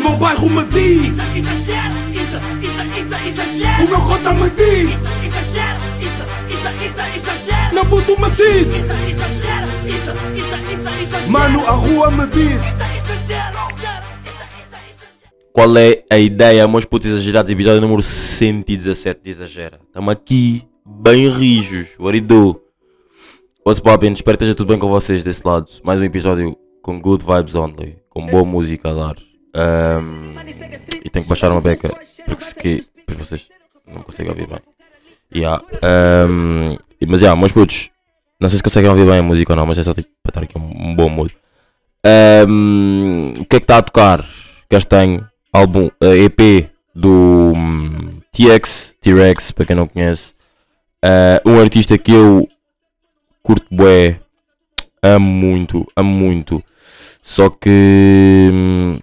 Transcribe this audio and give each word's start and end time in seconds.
meu 0.00 0.16
bairro 0.16 0.50
me 0.50 0.64
diz 0.64 1.12
Isso, 1.12 1.38
exagero, 1.38 1.94
isso, 2.10 2.36
isso, 2.62 2.82
isso, 3.00 3.28
exagero. 3.28 3.84
O 3.84 3.88
meu 3.88 4.00
cota 4.00 4.34
me 4.34 4.50
diz 4.50 4.90
Isso, 4.90 5.24
exagero, 5.26 5.80
isso, 6.00 6.22
isso, 6.54 6.68
isso, 6.86 7.00
exagero. 7.16 7.74
Meu 7.74 7.86
puto 7.86 8.20
me 8.20 8.30
diz 8.30 8.68
Isso, 8.68 8.92
exagero, 8.92 9.66
isso, 9.86 10.10
isso, 10.34 10.54
isso, 10.72 11.02
exagero. 11.02 11.30
Mano, 11.30 11.66
a 11.66 11.72
rua 11.72 12.10
me 12.10 12.26
diz 12.28 12.60
Isso, 12.60 12.82
exagero. 13.22 13.70
Qual 15.52 15.76
é 15.76 16.04
a 16.08 16.16
ideia, 16.16 16.66
meus 16.68 16.84
putos 16.84 17.08
exagerados? 17.08 17.50
Episódio 17.50 17.80
número 17.80 18.02
117 18.02 19.20
de 19.20 19.30
Exagera. 19.30 19.80
Estamos 19.84 20.12
aqui, 20.12 20.62
bem 20.86 21.28
rijos. 21.28 21.88
What 21.98 22.16
it 22.16 22.26
do? 22.26 22.60
What's 23.66 23.80
poppin'? 23.80 24.12
Espero 24.12 24.38
que 24.38 24.44
esteja 24.44 24.54
tudo 24.54 24.68
bem 24.68 24.78
com 24.78 24.88
vocês 24.88 25.24
desse 25.24 25.44
lado. 25.44 25.68
Mais 25.82 26.00
um 26.00 26.04
episódio 26.04 26.56
com 26.82 27.00
good 27.00 27.24
vibes 27.24 27.56
only. 27.56 27.98
Com 28.08 28.26
boa 28.26 28.44
música 28.44 28.90
a 28.90 28.94
dar. 28.94 29.29
Ahm, 29.54 30.34
e 31.04 31.10
tenho 31.10 31.24
que 31.24 31.28
baixar 31.28 31.50
uma 31.50 31.60
beca. 31.60 31.88
Porque 32.26 32.44
se 32.44 32.54
que. 32.54 32.84
Pois 33.06 33.18
vocês 33.18 33.48
não 33.86 34.02
conseguem 34.02 34.30
ouvir 34.30 34.46
bem. 34.46 34.58
Yeah. 35.34 35.62
e- 37.00 37.06
mas 37.06 37.20
yeah, 37.20 37.38
meus 37.38 37.52
putos. 37.52 37.90
Não 38.40 38.48
sei 38.48 38.56
se 38.58 38.62
conseguem 38.62 38.90
ouvir 38.90 39.06
bem 39.06 39.18
a 39.18 39.22
música 39.22 39.52
ou 39.52 39.56
não, 39.56 39.66
mas 39.66 39.78
é 39.78 39.82
só 39.82 39.92
tipo 39.92 40.08
para 40.22 40.30
estar 40.30 40.42
aqui 40.42 40.58
um, 40.58 40.90
um 40.90 40.94
bom 40.94 41.08
mood. 41.08 41.34
Ahm, 42.04 43.32
o 43.38 43.44
que 43.44 43.56
é 43.56 43.60
que 43.60 43.64
está 43.64 43.78
a 43.78 43.82
tocar? 43.82 44.24
Castanho, 44.68 45.28
álbum 45.52 45.90
eh, 46.00 46.24
EP 46.24 46.70
do 46.94 47.52
hum, 47.56 48.20
TX, 48.32 48.94
T-Rex, 49.00 49.52
para 49.52 49.64
quem 49.66 49.76
não 49.76 49.86
conhece. 49.86 50.32
Ah, 51.02 51.40
um 51.44 51.58
artista 51.60 51.96
que 51.98 52.12
eu 52.12 52.48
curto 53.42 53.66
bué, 53.70 54.20
amo 55.02 55.26
muito, 55.26 55.86
amo 55.96 56.10
muito. 56.10 56.62
Só 57.22 57.50
que 57.50 58.50
hum, 58.52 58.98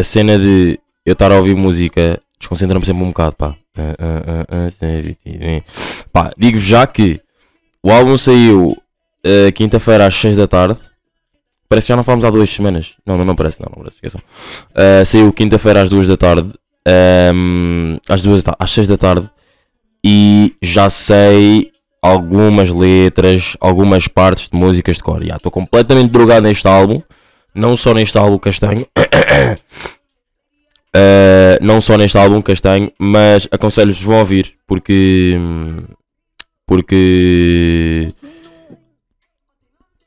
a 0.00 0.04
cena 0.04 0.38
de 0.38 0.78
eu 1.04 1.12
estar 1.12 1.30
a 1.30 1.36
ouvir 1.36 1.54
música 1.54 2.20
desconcentra-me 2.38 2.84
sempre 2.84 3.02
um 3.02 3.08
bocado, 3.08 3.36
pá. 3.36 3.54
Ah, 3.76 3.94
ah, 3.98 4.46
ah, 4.48 4.70
sim. 4.70 5.62
Pá, 6.12 6.30
digo-vos 6.36 6.64
já 6.66 6.86
que 6.86 7.20
o 7.82 7.90
álbum 7.90 8.16
saiu 8.16 8.76
eh, 9.22 9.52
quinta-feira 9.52 10.06
às 10.06 10.14
6 10.14 10.36
da 10.36 10.46
tarde. 10.46 10.78
Parece 11.68 11.86
que 11.86 11.92
já 11.92 11.96
não 11.96 12.02
falamos 12.04 12.24
há 12.24 12.30
duas 12.30 12.50
semanas. 12.50 12.94
Não, 13.06 13.16
não, 13.16 13.24
não 13.24 13.36
parece, 13.36 13.60
não, 13.60 13.68
não 13.70 13.78
parece, 13.78 13.96
esqueçam. 13.96 14.20
Uh, 14.70 15.04
saiu 15.06 15.32
quinta-feira 15.32 15.82
às 15.82 15.88
duas 15.88 16.08
da 16.08 16.16
tarde. 16.16 16.50
um, 17.32 17.96
às 18.08 18.22
duas 18.22 18.42
da 18.42 18.52
ta- 18.52 18.64
às 18.64 18.70
seis 18.72 18.86
da 18.88 18.96
tarde. 18.96 19.30
E 20.04 20.52
já 20.60 20.90
sei 20.90 21.70
algumas 22.02 22.70
letras, 22.70 23.56
algumas 23.60 24.08
partes 24.08 24.48
de 24.48 24.56
músicas 24.58 24.96
de 24.96 25.02
cor. 25.04 25.22
Estou 25.22 25.52
completamente 25.52 26.10
drogado 26.10 26.48
neste 26.48 26.66
álbum. 26.66 27.00
Não 27.54 27.76
só 27.76 27.92
neste 27.94 28.16
álbum 28.16 28.38
castanho. 28.38 28.86
Uh, 30.94 31.58
não 31.62 31.80
só 31.80 31.96
neste 31.96 32.16
álbum 32.18 32.40
castanho, 32.42 32.90
mas 32.98 33.48
aconselho-vos 33.50 34.02
vão 34.02 34.18
ouvir 34.18 34.54
porque 34.66 35.36
porque 36.66 38.08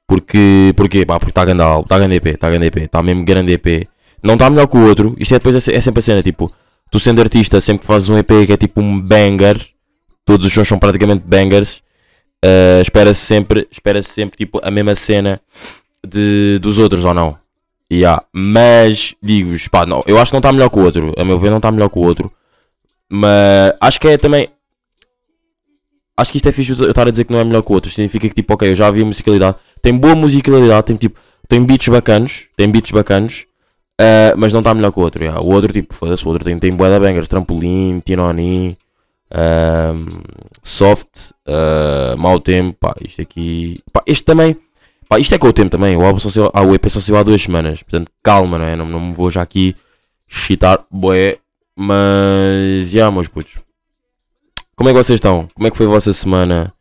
porque, 0.07 0.73
porquê? 0.75 1.05
Pá, 1.05 1.19
porque 1.19 1.31
está 1.31 1.43
grande 1.43 1.61
álbum, 1.61 1.83
está 1.83 1.97
grande 1.97 2.15
EP, 2.15 2.27
está 2.27 2.49
grande 2.49 2.67
EP, 2.67 2.77
está 2.77 3.01
mesmo 3.01 3.25
grande 3.25 3.53
EP. 3.53 3.87
Não 4.21 4.35
está 4.35 4.49
melhor 4.49 4.67
que 4.67 4.77
o 4.77 4.85
outro. 4.87 5.15
Isto 5.17 5.35
é 5.35 5.39
depois 5.39 5.55
é, 5.55 5.59
se- 5.59 5.81
sempre 5.81 5.99
a 5.99 6.01
cena, 6.01 6.23
tipo, 6.23 6.51
tu 6.91 6.99
sendo 6.99 7.21
artista, 7.21 7.59
sempre 7.59 7.81
que 7.81 7.87
fazes 7.87 8.09
um 8.09 8.17
EP 8.17 8.45
que 8.45 8.53
é 8.53 8.57
tipo 8.57 8.79
um 8.81 9.01
banger, 9.01 9.59
todos 10.25 10.45
os 10.45 10.53
sons 10.53 10.67
são 10.67 10.77
praticamente 10.79 11.23
bangers. 11.25 11.81
uh, 12.45 12.81
espera-se 12.81 13.21
sempre, 13.21 13.67
espera-se 13.71 14.09
sempre 14.09 14.37
tipo 14.37 14.59
a 14.63 14.69
mesma 14.69 14.95
cena 14.95 15.41
de, 16.07 16.59
dos 16.59 16.77
outros 16.77 17.03
ou 17.03 17.13
não. 17.13 17.37
Yeah. 17.91 18.23
Mas 18.33 19.13
digo-vos, 19.21 19.67
pá, 19.67 19.85
não, 19.85 20.03
eu 20.07 20.17
acho 20.17 20.31
que 20.31 20.33
não 20.33 20.39
está 20.39 20.51
melhor 20.51 20.69
que 20.69 20.79
o 20.79 20.83
outro. 20.83 21.13
A 21.17 21.23
meu 21.23 21.39
ver, 21.39 21.49
não 21.49 21.57
está 21.57 21.71
melhor 21.71 21.89
que 21.89 21.99
o 21.99 22.01
outro. 22.01 22.31
Mas 23.09 23.73
acho 23.79 23.99
que 23.99 24.07
é 24.07 24.17
também. 24.17 24.49
Acho 26.17 26.31
que 26.31 26.37
isto 26.37 26.49
é 26.49 26.51
fixe 26.51 26.71
eu 26.71 26.89
estar 26.89 27.07
a 27.07 27.11
dizer 27.11 27.23
que 27.25 27.33
não 27.33 27.39
é 27.39 27.43
melhor 27.43 27.61
que 27.61 27.71
o 27.71 27.75
outro. 27.75 27.91
Significa 27.91 28.27
que, 28.27 28.35
tipo, 28.35 28.53
ok, 28.53 28.69
eu 28.69 28.75
já 28.75 28.89
vi 28.89 29.01
a 29.01 29.05
musicalidade. 29.05 29.57
Tem 29.81 29.95
boa 29.95 30.15
musicalidade, 30.15 30.87
tem 30.87 30.95
tipo. 30.95 31.19
Tem 31.47 31.63
beats 31.63 31.87
bacanos. 31.87 32.47
Tem 32.55 32.69
beats 32.69 32.91
bacanos. 32.91 33.45
ah, 33.99 34.33
mas 34.37 34.51
não 34.53 34.61
está 34.61 34.73
melhor 34.73 34.91
que 34.91 34.99
o 34.99 35.03
outro. 35.03 35.23
yeah. 35.23 35.39
O 35.41 35.51
outro, 35.51 35.71
tipo, 35.71 35.93
foda-se, 35.93 36.25
o 36.25 36.29
outro 36.29 36.43
tem, 36.43 36.57
tem 36.57 36.73
bué 36.75 36.89
da 36.89 36.99
bangers. 36.99 37.27
Trampolim, 37.27 37.99
Tinoni. 37.99 38.77
ahm, 39.31 40.07
soft. 40.63 41.31
ah, 41.47 42.15
mau 42.17 42.39
tempo. 42.39 42.75
Pá, 42.79 42.95
isto 43.01 43.21
aqui. 43.21 43.79
Pá, 43.91 44.01
este 44.07 44.23
também. 44.23 44.55
Pá, 45.13 45.19
isto 45.19 45.35
é 45.35 45.37
com 45.37 45.47
o 45.47 45.53
tempo 45.53 45.69
também. 45.69 45.95
O 45.95 46.01
álbum 46.03 46.19
só 46.19 46.27
saiu, 46.27 46.49
ah, 46.51 46.63
o 46.63 46.73
EP 46.73 46.89
só 46.89 46.99
saiu 46.99 47.19
há 47.19 47.21
duas 47.21 47.39
semanas. 47.39 47.83
Portanto, 47.83 48.11
calma, 48.23 48.57
não 48.57 48.65
é? 48.65 48.75
Não, 48.75 48.83
não 48.83 48.99
me 48.99 49.13
vou 49.13 49.29
já 49.29 49.43
aqui 49.43 49.75
chitar, 50.27 50.83
boé. 50.89 51.37
Mas, 51.75 52.89
já, 52.89 53.11
meus 53.11 53.27
putos. 53.27 53.59
Como 54.75 54.89
é 54.89 54.91
que 54.91 54.97
vocês 54.97 55.17
estão? 55.17 55.47
Como 55.53 55.67
é 55.67 55.69
que 55.69 55.77
foi 55.77 55.85
a 55.85 55.89
vossa 55.89 56.11
semana? 56.13 56.73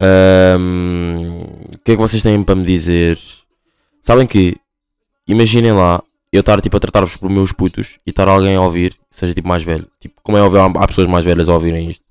Ahm, 0.00 1.42
o 1.74 1.78
que 1.84 1.90
é 1.90 1.96
que 1.96 2.00
vocês 2.00 2.22
têm 2.22 2.40
para 2.40 2.54
me 2.54 2.64
dizer? 2.64 3.18
Sabem 4.00 4.28
que, 4.28 4.56
imaginem 5.26 5.72
lá, 5.72 6.00
eu 6.32 6.42
estar 6.42 6.60
tipo 6.60 6.76
a 6.76 6.80
tratar-vos 6.80 7.16
por 7.16 7.28
meus 7.28 7.50
putos 7.50 7.98
e 8.06 8.10
estar 8.10 8.28
alguém 8.28 8.54
a 8.54 8.60
ouvir, 8.60 8.96
seja 9.10 9.34
tipo 9.34 9.48
mais 9.48 9.64
velho. 9.64 9.88
Tipo, 9.98 10.14
como 10.22 10.38
é 10.38 10.40
óbvio, 10.40 10.60
há 10.60 10.86
pessoas 10.86 11.08
mais 11.08 11.24
velhas 11.24 11.48
a 11.48 11.54
ouvirem 11.54 11.90
isto, 11.90 12.04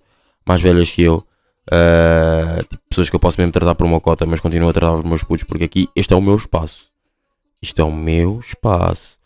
mais 0.45 0.61
velhas 0.61 0.91
que 0.91 1.01
eu. 1.01 1.25
Ah, 1.71 2.59
tipo, 2.69 2.81
pessoas 2.89 3.09
que 3.09 3.15
eu 3.15 3.19
posso 3.19 3.39
mesmo 3.39 3.51
tratar 3.51 3.75
por 3.75 3.85
uma 3.85 3.99
cota, 3.99 4.25
mas 4.25 4.39
continuo 4.39 4.69
a 4.69 4.73
tratar 4.73 4.95
os 4.95 5.03
meus 5.03 5.23
putos 5.23 5.43
porque 5.43 5.63
aqui 5.63 5.89
este 5.95 6.13
é 6.13 6.15
o 6.15 6.21
meu 6.21 6.35
espaço. 6.35 6.87
Isto 7.61 7.81
é 7.81 7.85
o 7.85 7.91
meu 7.91 8.39
espaço. 8.39 9.17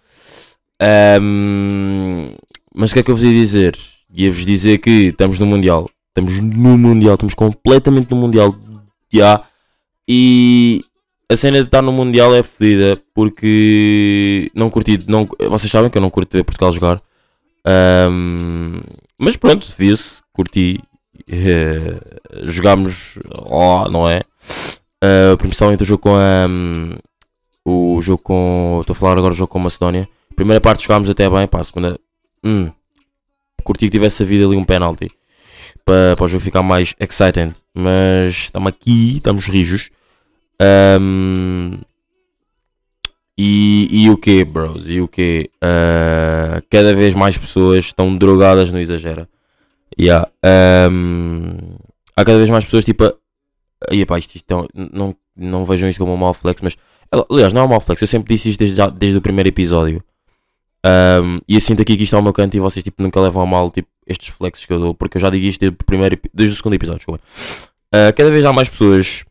Ahm, 0.82 2.34
mas 2.74 2.92
o 2.92 2.94
que 2.94 3.00
é 3.00 3.04
que 3.04 3.12
eu 3.12 3.16
vos 3.16 3.24
ia 3.24 3.34
dizer? 3.34 3.78
Ia-vos 4.14 4.46
dizer 4.46 4.78
que 4.80 5.08
estamos 5.08 5.40
no 5.40 5.46
Mundial. 5.46 5.90
Estamos 6.08 6.40
no 6.40 6.78
Mundial, 6.78 7.16
estamos 7.16 7.34
completamente 7.34 8.10
no 8.12 8.18
Mundial. 8.18 8.56
Já. 9.12 9.44
E 10.08 10.84
a 11.30 11.36
cena 11.36 11.60
de 11.60 11.66
estar 11.66 11.82
no 11.82 11.92
Mundial 11.92 12.34
é 12.34 12.42
fodida 12.42 13.00
porque 13.14 14.50
não 14.56 14.70
curti. 14.70 15.00
Não, 15.08 15.28
vocês 15.50 15.72
sabem 15.72 15.90
que 15.90 15.98
eu 15.98 16.02
não 16.02 16.10
curto 16.10 16.38
ver 16.38 16.44
Portugal 16.44 16.72
jogar. 16.72 17.02
Ahm, 17.66 18.80
mas 19.18 19.36
pronto, 19.36 19.68
viu-se, 19.78 20.22
curti. 20.34 20.80
Eh, 21.30 22.00
jogámos 22.44 23.20
lá, 23.26 23.88
não 23.90 24.10
é? 24.10 24.22
Uh, 25.04 25.38
principalmente 25.38 25.84
o 25.84 25.86
jogo 25.86 26.02
com 26.02 26.16
a. 26.16 26.48
o 27.66 28.02
jogo 28.02 28.22
com. 28.24 28.80
Estou 28.82 28.94
a 28.94 28.98
falar 28.98 29.18
agora 29.18 29.34
do 29.34 29.38
jogo 29.38 29.52
com 29.52 29.60
a 29.60 29.64
Macedónia. 29.64 30.10
Primeira 30.36 30.60
parte 30.60 30.84
jogámos 30.84 31.10
até 31.10 31.30
bem, 31.30 31.48
pá, 31.48 31.60
a 31.60 31.64
segunda. 31.64 32.00
Hum, 32.44 32.72
curti 33.64 33.86
que 33.86 33.92
tivesse 33.92 34.24
havido 34.24 34.48
ali 34.48 34.58
um 34.58 34.66
penalty 34.66 35.12
para, 35.86 36.16
para 36.16 36.26
o 36.26 36.28
jogo 36.28 36.44
ficar 36.44 36.64
mais 36.64 36.96
exciting. 37.00 37.54
Mas 37.74 38.34
estamos 38.36 38.70
aqui, 38.70 39.18
estamos 39.18 39.46
rijos. 39.46 39.90
Ahm, 40.60 41.80
e, 43.38 43.88
e 44.04 44.10
o 44.10 44.18
que, 44.18 44.44
bros? 44.44 44.90
E 44.90 45.00
o 45.00 45.08
que? 45.08 45.50
cada 46.70 46.94
vez 46.94 47.16
mais 47.16 47.38
pessoas 47.38 47.86
estão 47.86 48.16
drogadas 48.16 48.72
no 48.72 48.80
exagero. 48.80 49.28
Yeah. 49.98 50.30
ahm, 50.44 51.58
há 52.16 52.26
cada 52.26 52.38
vez 52.38 52.50
mais 52.50 52.66
pessoas 52.66 52.86
tipo. 52.86 53.06
a- 53.06 53.14
Aí, 53.90 54.06
pá, 54.06 54.20
isto, 54.20 54.36
isto 54.36 54.52
é 54.52 54.56
um- 54.58 54.68
não, 54.92 55.16
não 55.36 55.66
vejam 55.66 55.88
isto 55.90 56.00
como 56.00 56.14
um 56.14 56.18
mau 56.18 56.34
flex, 56.34 56.62
mas. 56.62 56.76
Aliás, 57.30 57.54
não 57.54 57.62
é 57.62 57.64
um 57.66 57.68
mau 57.70 57.80
flex, 57.82 58.02
eu 58.02 58.08
sempre 58.08 58.36
disse 58.36 58.50
isto 58.50 58.60
desde, 58.60 58.92
desde 58.92 59.18
o 59.18 59.22
primeiro 59.22 59.50
episódio. 59.50 60.04
Um, 60.86 61.40
e 61.48 61.56
eu 61.56 61.62
sinto 61.62 61.82
aqui 61.82 61.98
que 61.98 62.04
isto 62.04 62.16
é 62.16 62.20
o 62.20 62.24
meu 62.24 62.32
canto 62.32 62.56
e 62.56 62.60
vocês 62.60 62.84
tipo, 62.84 63.02
nunca 63.04 63.20
levam 63.20 63.42
a 63.42 63.46
mal 63.46 63.70
tipo, 63.70 63.90
estes 64.08 64.30
flexes 64.30 64.66
que 64.66 64.72
eu 64.72 64.80
dou, 64.80 64.94
porque 64.94 65.18
eu 65.18 65.22
já 65.22 65.30
digo 65.30 65.46
isto 65.46 65.60
desde 65.60 65.76
o, 65.76 65.86
primeiro, 65.86 66.18
desde 66.34 66.54
o 66.54 66.56
segundo 66.56 66.76
episódio. 66.76 67.06
Uh, 67.14 68.14
cada 68.16 68.30
vez 68.32 68.46
há 68.46 68.54
mais 68.54 68.70
pessoas, 68.70 69.26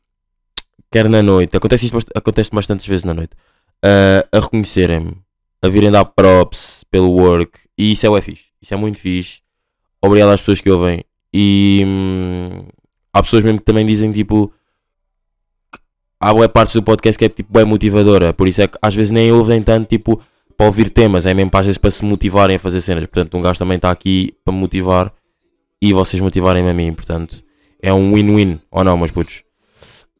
quer 0.90 1.08
na 1.08 1.22
noite, 1.22 1.56
acontece 1.56 1.86
isto 1.86 1.96
acontece 2.14 2.50
bastantes 2.52 2.86
vezes 2.86 3.04
na 3.04 3.14
noite, 3.14 3.32
uh, 3.84 4.28
a 4.30 4.40
reconhecerem-me, 4.40 5.16
a 5.62 5.68
virem 5.68 5.90
dar 5.90 6.04
props 6.04 6.84
pelo 6.90 7.10
work, 7.12 7.58
e 7.78 7.92
isso 7.92 8.04
é 8.06 8.10
o 8.10 8.20
fixe, 8.20 8.44
isso 8.60 8.74
é 8.74 8.76
muito 8.76 8.98
fixe. 8.98 9.40
Obrigado 10.02 10.30
às 10.30 10.40
pessoas 10.40 10.60
que 10.60 10.70
ouvem. 10.70 11.02
E 11.32 11.82
hum, 11.86 12.66
há 13.12 13.22
pessoas 13.22 13.42
mesmo 13.42 13.58
que 13.58 13.64
também 13.64 13.84
dizem 13.84 14.12
tipo. 14.12 14.52
Há 16.20 16.32
boas 16.32 16.48
partes 16.48 16.74
do 16.74 16.82
podcast 16.82 17.16
que 17.16 17.24
é 17.24 17.28
tipo 17.28 17.52
bem 17.52 17.64
motivadora, 17.64 18.32
por 18.32 18.48
isso 18.48 18.60
é 18.60 18.66
que 18.66 18.76
às 18.82 18.92
vezes 18.92 19.12
nem 19.12 19.30
ouvem 19.30 19.62
tanto 19.62 19.88
tipo 19.88 20.20
para 20.56 20.66
ouvir 20.66 20.90
temas, 20.90 21.26
é 21.26 21.32
mesmo 21.32 21.48
para, 21.48 21.60
às 21.60 21.66
vezes 21.66 21.78
para 21.78 21.92
se 21.92 22.04
motivarem 22.04 22.56
a 22.56 22.58
fazer 22.58 22.80
cenas. 22.80 23.06
Portanto, 23.06 23.36
um 23.38 23.42
gajo 23.42 23.58
também 23.60 23.76
está 23.76 23.88
aqui 23.88 24.34
para 24.44 24.52
me 24.52 24.58
motivar 24.58 25.12
e 25.80 25.92
vocês 25.92 26.20
motivarem-me 26.20 26.70
a 26.70 26.74
mim. 26.74 26.92
Portanto, 26.92 27.40
é 27.80 27.92
um 27.92 28.12
win-win, 28.12 28.60
ou 28.68 28.82
não, 28.82 28.96
meus 28.96 29.12
putos? 29.12 29.44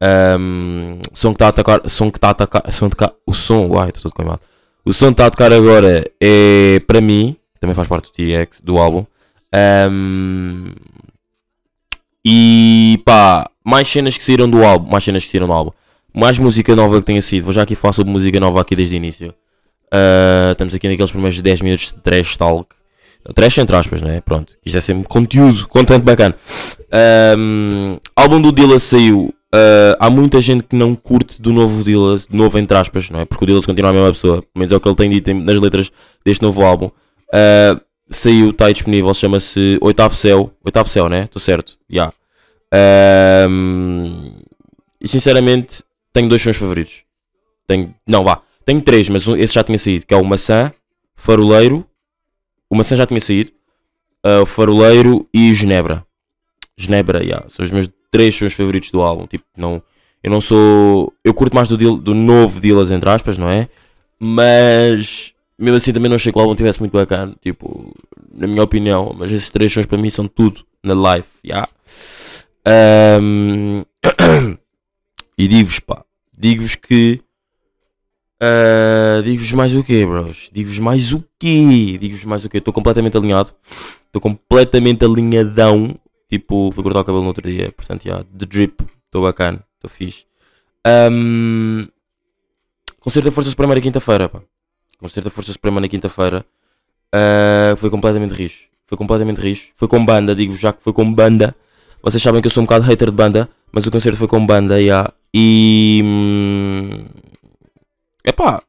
Um, 0.01 1.01
som 1.13 1.31
que 1.31 1.37
está 1.37 1.47
a 1.47 1.49
atacar, 1.49 1.89
som 1.89 2.11
que 2.11 2.19
está 2.19 2.29
a 2.29 2.31
atacar, 2.31 2.73
som 2.73 2.89
de 2.89 2.95
cá, 2.95 3.13
o 3.27 3.33
som, 3.33 3.67
uai, 3.67 3.89
estou 3.89 4.05
todo 4.05 4.15
queimado. 4.15 4.41
O 4.85 4.93
som 4.93 5.07
que 5.07 5.15
está 5.15 5.27
a 5.27 5.31
tocar 5.31 5.53
agora 5.53 6.05
é 6.21 6.81
para 6.87 7.01
mim, 7.01 7.37
também 7.59 7.75
faz 7.75 7.89
parte 7.89 8.05
do 8.05 8.13
TX, 8.13 8.61
do 8.61 8.79
álbum. 8.79 9.05
Um, 9.91 10.67
e 12.25 13.01
pá, 13.05 13.49
mais 13.65 13.89
cenas 13.89 14.17
que 14.17 14.25
saíram 14.25 14.49
do 14.49 14.65
álbum, 14.65 14.91
mais 14.91 15.05
cenas 15.05 15.25
que 15.25 15.31
saíram 15.31 15.47
do 15.47 15.53
álbum, 15.53 15.71
mais 16.15 16.39
música 16.39 16.75
nova 16.75 17.01
que 17.01 17.07
tenha 17.07 17.23
sido. 17.23 17.45
Vou 17.45 17.53
já 17.53 17.63
aqui 17.63 17.75
falar 17.75 17.93
sobre 17.93 18.13
música 18.13 18.39
nova 18.41 18.61
aqui 18.61 18.77
desde 18.77 18.95
o 18.95 18.99
início. 18.99 19.35
Ah, 19.93 20.53
estamos 20.53 20.75
aqui 20.75 20.89
naqueles 20.89 21.11
primeiros 21.11 21.41
10 21.41 21.63
minutos 21.63 21.93
de 21.93 22.01
trash 22.01 22.37
talk. 22.37 22.69
Trash 23.35 23.59
entre 23.59 23.77
aspas, 23.77 24.03
né? 24.03 24.21
Pronto. 24.21 24.55
Isto 24.65 24.79
é 24.79 24.81
sempre 24.81 25.09
conteúdo, 25.09 25.67
conteúdo 25.69 26.03
bacana. 26.03 26.35
Ahm, 26.91 27.99
álbum 28.17 28.41
do 28.41 28.53
Dilla 28.53 28.79
saiu. 28.79 29.35
Ah, 29.53 29.97
há 30.01 30.11
muita 30.11 30.41
gente 30.41 30.65
que 30.65 30.77
não 30.77 30.95
curte 30.95 31.41
do 31.41 31.53
novo 31.53 31.83
Dilla, 31.83 32.19
novo 32.31 32.59
entre 32.59 32.77
aspas, 32.77 33.11
não 33.11 33.21
é? 33.21 33.25
Porque 33.25 33.45
o 33.45 33.47
Dilla 33.47 33.63
continua 33.63 33.91
a 33.91 33.95
mesma 33.95 34.13
pessoa. 34.13 34.43
Pelo 34.43 34.51
menos 34.57 34.73
é 34.73 34.77
o 34.77 34.81
que 34.81 34.89
ele 34.89 34.97
tem 34.97 35.11
dito 35.11 35.35
nas 35.35 35.61
letras 35.61 35.91
deste 36.25 36.43
novo 36.43 36.63
álbum. 36.63 36.91
Ah, 37.33 37.81
saiu, 38.11 38.51
está 38.51 38.67
aí 38.67 38.73
disponível, 38.73 39.13
chama-se 39.15 39.79
Oitavo 39.81 40.15
Céu. 40.15 40.53
Oitavo 40.65 40.89
Céu, 40.89 41.09
né? 41.09 41.25
Estou 41.25 41.41
certo. 41.41 41.79
Já. 41.89 42.13
Ahm, 42.73 44.33
e 45.01 45.09
sinceramente, 45.09 45.83
tenho 46.13 46.29
dois 46.29 46.43
sons 46.43 46.57
favoritos. 46.57 47.03
Tenho, 47.67 47.95
não, 48.07 48.25
vá. 48.25 48.41
Tenho 48.65 48.81
três, 48.81 49.09
mas 49.09 49.27
um- 49.27 49.37
esse 49.37 49.55
já 49.55 49.65
tinha 49.65 49.79
saído, 49.79 50.05
que 50.07 50.13
é 50.15 50.17
o 50.17 50.25
Maçã, 50.25 50.73
Faroleiro. 51.17 51.87
O 52.71 52.77
Maçã 52.77 52.97
já 52.97 53.07
tinha 53.07 53.21
saído. 53.21 53.53
ah, 54.23 54.41
o 54.43 54.47
Faroleiro 54.47 55.27
e 55.33 55.55
Genebra. 55.55 56.05
Genebra, 56.77 57.23
yeah, 57.23 57.49
são 57.49 57.65
os 57.65 57.71
meus 57.71 57.89
três 58.11 58.35
sons 58.35 58.53
favoritos 58.53 58.91
do 58.91 59.01
álbum. 59.01 59.27
Tipo, 59.27 59.45
não, 59.57 59.83
eu 60.23 60.31
não 60.31 60.41
sou. 60.41 61.13
Eu 61.25 61.33
curto 61.35 61.55
mais 61.55 61.69
do, 61.69 61.77
Dil- 61.77 61.97
do 61.97 62.15
novo 62.15 62.61
Dillas, 62.61 62.91
entre 62.91 63.09
aspas, 63.11 63.39
não 63.39 63.49
é? 63.51 63.69
Mas 64.19 65.33
mesmo 65.59 65.77
assim 65.77 65.93
também 65.93 66.09
não 66.09 66.17
achei 66.17 66.33
que 66.33 66.39
o 66.39 66.41
álbum 66.41 66.55
tivesse 66.55 66.79
muito 66.79 66.93
bacana. 66.93 67.35
Tipo, 67.41 67.93
na 68.33 68.47
minha 68.47 68.63
opinião. 68.63 69.15
Mas 69.19 69.31
esses 69.33 69.51
três 69.51 69.73
sons 69.73 69.87
para 69.87 69.99
mim 69.99 70.11
são 70.11 70.29
tudo 70.29 70.65
na 70.83 70.95
live. 70.95 71.27
Yeah. 71.45 71.69
Ahm, 72.65 73.83
e 75.37 75.49
digo-vos, 75.49 75.81
pá, 75.81 76.05
digo-vos 76.37 76.77
que. 76.77 77.21
ah, 78.41 79.21
digo-vos 79.25 79.53
mais 79.53 79.75
o 79.75 79.83
quê, 79.83 80.07
bros? 80.07 80.49
Digo-vos 80.53 80.79
mais 80.79 81.13
o 81.13 81.25
quê? 81.39 81.99
Digo-vos 81.99 82.25
mais 82.25 82.45
o 82.45 82.49
quê? 82.49 82.59
Estou 82.59 82.73
completamente 82.73 83.17
alinhado. 83.17 83.53
Estou 84.07 84.21
completamente 84.21 85.05
alinhadão. 85.05 85.99
Tipo, 86.29 86.71
fui 86.73 86.83
cortar 86.83 87.01
o 87.01 87.05
cabelo 87.05 87.23
no 87.23 87.29
outro 87.29 87.49
dia. 87.49 87.73
Portanto, 87.73 88.05
já, 88.05 88.25
de 88.33 88.47
drip. 88.47 88.85
Estou 89.07 89.23
bacana. 89.23 89.65
Estou 89.77 89.91
fixe. 89.91 90.27
Ahm, 90.87 91.87
concerto 93.01 93.29
da 93.29 93.35
Força 93.35 93.51
Suprema 93.51 93.75
na 93.75 93.81
quinta-feira, 93.81 94.29
pá. 94.29 94.43
Concerto 94.99 95.25
da 95.25 95.31
Força 95.31 95.53
Suprema 95.53 95.81
na 95.81 95.89
quinta-feira. 95.89 96.45
Ah, 97.13 97.75
foi 97.77 97.91
completamente 97.91 98.33
rijo. 98.33 98.65
Foi 98.87 98.97
completamente 98.97 99.41
rijo. 99.41 99.69
Foi 99.75 99.89
com 99.89 100.05
banda, 100.05 100.35
digo-vos 100.35 100.61
já 100.61 100.73
que 100.73 100.83
foi 100.83 100.93
com 100.93 101.13
banda. 101.13 101.55
Vocês 102.03 102.23
sabem 102.23 102.41
que 102.41 102.47
eu 102.47 102.51
sou 102.51 102.63
um 102.63 102.67
bocado 102.67 102.85
hater 102.85 103.11
de 103.11 103.17
banda, 103.17 103.49
mas 103.73 103.87
o 103.87 103.91
concerto 103.91 104.19
foi 104.19 104.29
com 104.29 104.45
banda, 104.45 104.83
já. 104.83 105.13
E. 105.35 106.01
hum, 106.05 107.07
Epá, 108.25 108.63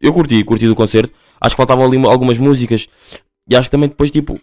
eu 0.00 0.12
curti, 0.12 0.42
curti 0.44 0.66
do 0.66 0.74
concerto. 0.74 1.12
Acho 1.40 1.54
que 1.54 1.56
faltavam 1.56 1.86
ali 1.86 1.96
algumas 2.06 2.38
músicas. 2.38 2.86
E 3.48 3.56
acho 3.56 3.68
que 3.68 3.72
também 3.72 3.88
depois, 3.88 4.10
tipo, 4.10 4.40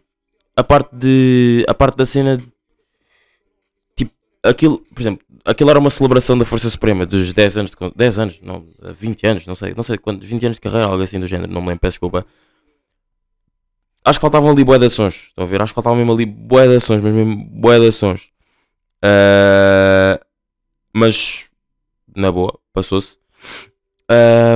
a 0.56 0.64
parte 0.64 0.96
de. 0.96 1.66
A 1.68 1.74
parte 1.74 1.96
da 1.98 2.06
cena. 2.06 2.42
Tipo, 3.96 4.12
aquilo, 4.44 4.80
por 4.94 5.02
exemplo, 5.02 5.26
aquilo 5.46 5.70
era 5.70 5.80
uma 5.80 5.90
celebração 5.90 6.38
da 6.38 6.46
Força 6.46 6.70
Suprema 6.70 7.06
dos 7.06 7.32
10 7.34 7.58
anos 7.58 7.72
de. 7.72 7.78
con- 7.78 7.92
10 7.96 8.20
anos, 8.20 8.40
não, 8.42 8.66
20 8.94 9.26
anos, 9.28 9.46
não 9.48 9.56
sei, 9.56 9.74
não 9.76 9.84
sei 9.84 9.98
quanto, 9.98 10.26
20 10.26 10.46
anos 10.46 10.58
de 10.58 10.62
carreira, 10.62 10.86
algo 10.88 11.02
assim 11.04 11.20
do 11.20 11.28
género, 11.28 11.52
não 11.52 11.62
me 11.62 11.68
lembro, 11.68 11.82
peço 11.82 11.94
desculpa. 11.94 12.26
Acho 14.04 14.18
que 14.20 14.22
faltavam 14.22 14.50
ali 14.52 14.64
bué 14.64 14.80
de 14.80 14.86
ações, 14.88 15.28
estão 15.30 15.44
a 15.44 15.48
ver? 15.48 15.62
Acho 15.62 15.72
que 15.74 15.76
faltavam 15.76 15.98
mesmo 15.98 16.12
ali 16.14 16.26
bué 16.26 16.68
de 16.68 16.76
ações, 16.78 17.02
mas 17.02 17.14
mesmo 17.14 17.36
bué 17.52 17.80
de 17.80 17.88
ações. 17.88 18.30
Ah, 19.04 20.20
mas, 20.94 21.50
na 22.16 22.32
boa, 22.32 22.58
passou-se. 22.74 23.18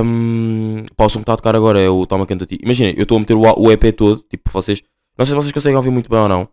Um, 0.04 0.84
pá, 0.96 1.06
o 1.06 1.08
som 1.08 1.20
que 1.20 1.22
está 1.22 1.32
a 1.32 1.36
tocar 1.36 1.56
agora 1.56 1.80
é 1.80 1.88
o 1.88 2.04
Toma 2.06 2.26
Canta 2.26 2.44
Ti. 2.44 2.58
Imagina, 2.62 2.90
eu 2.90 3.04
estou 3.04 3.16
a 3.16 3.20
meter 3.20 3.34
o, 3.34 3.40
o 3.42 3.70
EP 3.72 3.92
todo, 3.96 4.20
tipo, 4.28 4.50
vocês. 4.52 4.82
Não 5.16 5.24
sei 5.24 5.32
se 5.32 5.36
vocês 5.36 5.52
conseguem 5.52 5.76
ouvir 5.76 5.90
muito 5.90 6.10
bem 6.10 6.18
ou 6.18 6.28
não. 6.28 6.48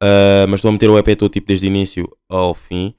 Ah, 0.00 0.46
mas 0.48 0.58
estou 0.58 0.68
a 0.68 0.72
meter 0.72 0.88
o 0.90 0.98
EP 0.98 1.16
todo, 1.18 1.30
tipo, 1.32 1.46
desde 1.48 1.66
o 1.66 1.68
início 1.68 2.08
ao 2.28 2.54
fim. 2.54 2.94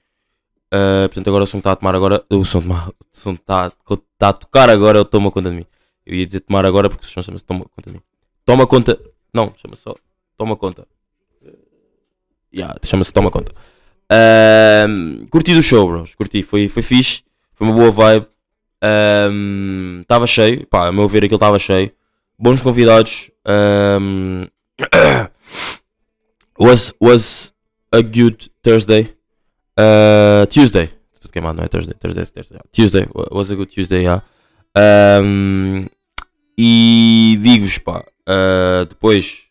Ah, 0.71 1.07
portanto, 1.07 1.27
agora 1.27 1.43
o 1.43 1.47
som 1.47 1.57
que 1.57 1.59
está 1.59 1.71
a 1.73 1.75
tomar 1.75 1.95
agora. 1.95 2.23
O 2.29 2.43
som, 2.45 2.61
toma- 2.61 2.87
o 2.89 2.93
som 3.11 3.33
está, 3.33 3.67
está 3.67 4.29
a 4.29 4.33
tocar 4.33 4.69
agora 4.69 5.01
o 5.01 5.05
Toma 5.05 5.29
Conta 5.31 5.49
de 5.49 5.57
mim. 5.57 5.65
Eu 6.05 6.15
ia 6.15 6.25
dizer 6.25 6.39
tomar 6.41 6.65
agora 6.65 6.89
porque 6.89 7.05
o 7.05 7.09
som 7.09 7.21
chama-se 7.21 7.43
Toma 7.45 7.65
Conta 7.65 7.89
de 7.89 7.95
mim. 7.97 8.01
Toma 8.45 8.65
conta. 8.65 8.99
Não, 9.33 9.53
chama-se 9.57 9.81
só. 9.83 9.95
Toma 10.37 10.55
conta. 10.55 10.87
Yeah, 12.53 12.75
chama-se 12.83 13.13
Toma 13.13 13.29
Conta. 13.29 13.51
Ahm, 14.09 15.25
curti 15.29 15.53
do 15.53 15.61
show, 15.61 15.87
bros. 15.87 16.15
Curti. 16.15 16.41
Foi, 16.43 16.67
foi 16.67 16.81
fixe. 16.83 17.23
Foi 17.53 17.67
uma 17.67 17.75
boa 17.75 17.91
vibe. 17.91 18.27
Estava 20.01 20.25
cheio. 20.27 20.65
Pá, 20.67 20.87
a 20.87 20.91
meu 20.91 21.07
ver 21.07 21.23
aquilo 21.23 21.35
estava 21.35 21.59
cheio. 21.59 21.91
Bons 22.39 22.61
convidados. 22.61 23.29
Ahm, 23.45 24.47
was, 26.59 26.93
was 26.99 27.53
a 27.91 28.01
good 28.01 28.49
Thursday. 28.63 29.13
Uh, 29.81 30.45
Tuesday. 30.47 30.87
Tudo 31.19 31.31
queimado, 31.31 31.57
não 31.57 31.63
é 31.63 31.67
Thursday. 31.67 31.95
Thursday, 31.99 32.25
Thursday. 32.25 32.59
Tuesday. 32.71 33.07
wa- 33.13 33.27
Was 33.31 33.51
a 33.51 33.55
good 33.55 33.71
Tuesday, 33.73 34.01
yeah. 34.03 34.23
Ahm, 34.75 35.85
e 36.57 37.37
digo-vos, 37.41 37.77
pá. 37.79 38.03
ah, 38.27 38.85
depois, 38.87 39.43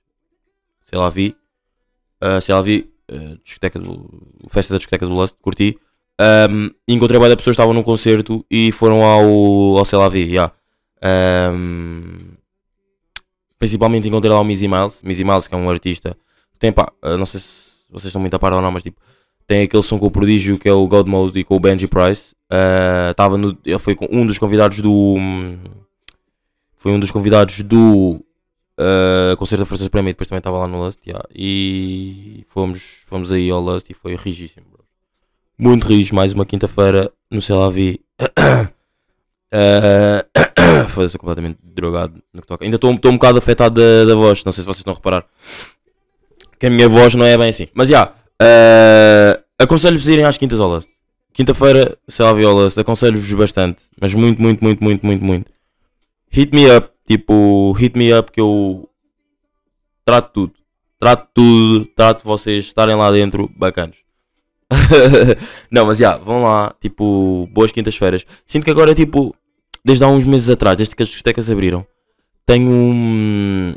sei 0.85 0.99
lá, 0.99 1.11
vi. 1.11 1.37
ah, 2.21 2.41
sei 2.41 2.55
lá, 2.55 2.63
vi. 2.63 2.91
ah, 3.11 3.37
discoteca 3.45 3.79
do, 3.79 4.09
festa 4.49 4.75
da 4.75 4.79
discoteca 4.79 5.07
do 5.07 5.13
Lust, 5.13 5.37
curti. 5.41 5.79
Ahm, 6.19 6.71
encontrei 6.87 7.19
várias 7.19 7.37
pessoas 7.37 7.57
que 7.57 7.61
estavam 7.63 7.75
num 7.75 7.83
concerto 7.83 8.45
e 8.51 8.71
foram 8.73 9.03
ao, 9.05 9.79
ao 9.79 9.85
sei 9.85 9.99
lá, 9.99 10.09
vi. 10.09 10.25
Yeah. 10.29 10.53
Ahm, 11.03 12.35
principalmente 13.59 14.09
encontrei 14.09 14.33
lá 14.33 14.41
o 14.41 14.45
Mizzy 14.45 14.69
Miles. 14.69 15.03
Mizzy 15.03 15.25
Miles, 15.25 15.47
que 15.49 15.55
é 15.55 15.59
um 15.59 15.69
artista. 15.71 16.17
Tem, 16.59 16.73
pá, 16.73 16.91
ah, 17.03 17.17
não 17.17 17.27
sei 17.27 17.41
se 17.41 17.71
vocês 17.89 18.07
estão 18.07 18.21
muito 18.21 18.35
a 18.35 18.39
par 18.39 18.53
ou 18.53 18.61
não, 18.61 18.71
mas 18.71 18.83
tipo, 18.83 19.01
tem 19.51 19.65
aquele 19.65 19.83
som 19.83 19.99
com 19.99 20.07
o 20.07 20.11
Prodígio 20.13 20.57
que 20.57 20.69
é 20.69 20.73
o 20.73 20.87
God 20.87 21.09
Mode 21.09 21.37
e 21.41 21.43
com 21.43 21.57
o 21.57 21.61
Benji 21.61 21.89
Price. 21.89 22.37
Tava 23.17 23.37
no, 23.37 23.59
ele 23.67 23.79
foi 23.81 23.97
com 23.97 24.07
um 24.09 24.25
dos 24.25 24.39
convidados 24.39 24.81
do. 24.81 24.93
hum, 24.93 25.59
Foi 26.77 26.93
um 26.93 27.01
dos 27.01 27.11
convidados 27.11 27.61
do 27.63 28.25
ah, 28.79 29.35
Concerto 29.37 29.65
da 29.65 29.67
Força 29.67 29.83
Suprema 29.83 30.09
e 30.09 30.13
depois 30.13 30.29
também 30.29 30.39
estava 30.39 30.57
lá 30.57 30.69
no 30.69 30.81
Lust. 30.81 31.01
yeah. 31.05 31.25
E 31.35 32.45
fomos, 32.49 33.03
fomos 33.07 33.33
aí 33.33 33.51
ao 33.51 33.61
Lust 33.61 33.91
e 33.91 33.95
foi 33.95 34.15
rigíssimo. 34.15 34.67
bro. 34.71 34.85
Muito 35.59 35.89
rijo, 35.89 36.15
mais 36.15 36.33
uma 36.33 36.47
quinta-feira 36.47 37.11
no 37.29 37.43
Sei 37.43 37.57
Lá 37.57 37.69
Vi. 37.69 38.01
Ah, 39.53 40.25
Foda-se, 40.91 41.19
completamente 41.19 41.59
drogado 41.61 42.23
no 42.33 42.41
que 42.41 42.47
toca. 42.47 42.65
Ainda 42.65 42.77
estou 42.77 42.93
um 42.93 43.15
bocado 43.15 43.39
afetado 43.39 43.81
da, 43.81 44.05
da 44.05 44.15
voz, 44.15 44.45
não 44.45 44.53
sei 44.53 44.63
se 44.63 44.67
vocês 44.67 44.79
estão 44.79 44.93
a 44.93 44.97
reparar. 44.97 45.27
Que 46.57 46.67
a 46.67 46.71
minha 46.71 46.89
voz 46.89 47.17
não 47.17 47.27
é 47.27 47.37
bem 47.37 47.49
assim. 47.49 47.67
Mas 47.75 47.89
já, 47.89 48.15
ah, 48.41 49.40
aconselho-vos 49.61 50.09
a 50.09 50.13
irem 50.13 50.25
às 50.25 50.39
quintas 50.39 50.59
ao 50.59 50.69
Lust. 50.69 50.89
Quinta-feira, 51.33 51.97
sei 52.09 52.25
lá, 52.25 52.31
ao 52.31 52.55
Lust, 52.55 52.79
aconselho-vos 52.79 53.33
bastante. 53.33 53.83
Mas 54.01 54.15
muito, 54.15 54.41
muito, 54.41 54.65
muito, 54.65 54.83
muito, 54.83 55.07
muito, 55.07 55.25
muito. 55.25 55.53
Hit 56.31 56.55
me 56.55 56.71
up, 56.77 56.91
tipo, 57.07 57.73
hit 57.73 57.97
me 57.97 58.13
up 58.13 58.33
que 58.33 58.41
eu 58.41 58.89
trato 60.05 60.33
tudo. 60.33 60.53
Trato 60.99 61.29
tudo, 61.33 61.85
trato 61.97 62.25
vocês 62.25 62.67
estarem 62.67 62.95
lá 62.95 63.11
dentro, 63.11 63.51
bacanos. 63.57 63.97
não, 65.71 65.87
mas 65.87 65.99
já, 65.99 66.17
vão 66.17 66.43
lá, 66.43 66.75
tipo, 66.81 67.49
boas 67.53 67.73
quintas-feiras. 67.73 68.25
Sinto 68.47 68.65
que 68.65 68.71
agora, 68.71 68.95
tipo, 68.95 69.35
desde 69.85 70.05
há 70.05 70.09
uns 70.09 70.25
meses 70.25 70.51
atrás, 70.51 70.77
desde 70.77 70.95
que 70.95 71.03
as 71.03 71.09
discotecas 71.09 71.51
abriram, 71.51 71.87
tenho. 72.45 73.77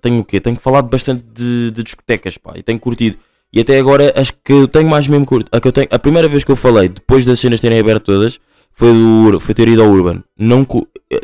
Tenho 0.00 0.20
o 0.20 0.24
quê? 0.24 0.40
Tenho 0.40 0.56
falado 0.56 0.88
bastante 0.88 1.24
de, 1.24 1.72
de 1.72 1.82
discotecas, 1.82 2.38
pá, 2.38 2.52
e 2.56 2.62
tenho 2.62 2.78
curtido. 2.78 3.18
E 3.52 3.60
até 3.60 3.78
agora, 3.78 4.12
acho 4.14 4.32
que 4.44 4.52
eu 4.52 4.68
tenho 4.68 4.88
mais 4.88 5.08
mesmo 5.08 5.24
curto. 5.24 5.48
A, 5.50 5.60
que 5.60 5.68
eu 5.68 5.72
tenho, 5.72 5.88
a 5.90 5.98
primeira 5.98 6.28
vez 6.28 6.44
que 6.44 6.52
eu 6.52 6.56
falei, 6.56 6.88
depois 6.88 7.24
das 7.24 7.40
cenas 7.40 7.60
terem 7.60 7.78
aberto 7.78 8.04
todas, 8.04 8.38
foi, 8.72 8.92
do, 8.92 9.40
foi 9.40 9.54
ter 9.54 9.68
ido 9.68 9.82
ao 9.82 9.90
Urban. 9.90 10.22
Não, 10.38 10.66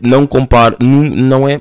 não 0.02 0.26
comparo, 0.26 0.76
não, 0.80 1.02
não 1.02 1.48
é. 1.48 1.60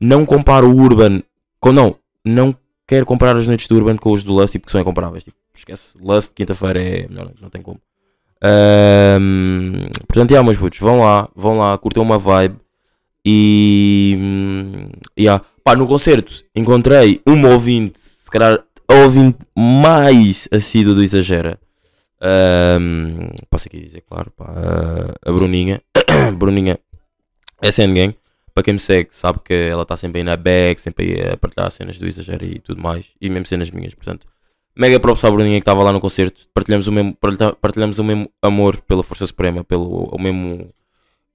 Não 0.00 0.24
comparo 0.24 0.70
o 0.70 0.80
Urban 0.80 1.22
com. 1.58 1.72
Não, 1.72 1.94
não 2.24 2.54
quero 2.86 3.04
comparar 3.04 3.36
as 3.36 3.46
noites 3.46 3.66
do 3.66 3.76
Urban 3.76 3.96
com 3.96 4.12
os 4.12 4.22
do 4.22 4.32
Lust, 4.32 4.52
tipo, 4.52 4.66
que 4.66 4.72
são 4.72 4.80
incomparáveis. 4.80 5.24
Tipo, 5.24 5.36
esquece, 5.54 5.94
Lust, 6.00 6.32
quinta-feira 6.34 6.80
é 6.82 7.06
melhor, 7.08 7.32
não 7.40 7.50
tem 7.50 7.60
como. 7.60 7.80
Ahm, 8.42 9.90
portanto, 10.06 10.30
yeah, 10.30 10.42
meus 10.42 10.56
putos, 10.56 10.78
vão 10.78 11.00
lá, 11.00 11.28
vão 11.36 11.58
lá, 11.58 11.76
curtam 11.76 12.02
uma 12.02 12.18
vibe. 12.18 12.56
E. 13.24 14.16
hum, 14.18 14.88
Yeah. 15.18 15.44
Pá, 15.62 15.76
no 15.76 15.86
concerto 15.86 16.42
encontrei 16.54 17.20
uma 17.26 17.50
ouvinte, 17.50 17.98
se 17.98 18.30
calhar 18.30 18.64
ouvinte 18.94 19.38
mais 19.56 20.48
assídua 20.50 20.94
do 20.94 21.02
Exagera. 21.02 21.58
Ahm, 22.20 23.30
posso 23.48 23.68
aqui 23.68 23.80
dizer, 23.80 24.02
claro, 24.02 24.30
pá, 24.30 24.44
a- 25.24 25.32
Bruninha. 25.32 25.80
Bruninha 26.36 26.78
é 27.62 27.70
Gang. 27.70 28.14
Para 28.52 28.64
quem 28.64 28.74
me 28.74 28.80
segue, 28.80 29.08
sabe 29.12 29.38
que 29.44 29.54
ela 29.54 29.82
está 29.82 29.96
sempre 29.96 30.18
aí 30.18 30.24
na 30.24 30.36
bag, 30.36 30.80
sempre 30.80 31.04
aí 31.14 31.30
a 31.32 31.36
partilhar 31.36 31.70
cenas 31.70 31.98
do 31.98 32.06
Exagero 32.06 32.44
e 32.44 32.58
tudo 32.58 32.82
mais. 32.82 33.06
E 33.20 33.30
mesmo 33.30 33.46
cenas 33.46 33.70
minhas, 33.70 33.94
portanto. 33.94 34.26
Mega 34.76 34.98
props 35.00 35.24
à 35.24 35.30
Bruninha 35.30 35.58
que 35.58 35.62
estava 35.62 35.82
lá 35.82 35.92
no 35.92 36.00
concerto. 36.00 36.42
Partilhamos 36.52 36.86
o 36.86 36.92
mesmo, 36.92 37.14
partilha- 37.16 37.54
partilhamos 37.54 37.98
o 37.98 38.04
mesmo 38.04 38.30
amor 38.42 38.80
pela 38.82 39.02
Força 39.02 39.26
Suprema, 39.26 39.62
pelo 39.64 40.04
o 40.04 40.18
mesmo, 40.20 40.68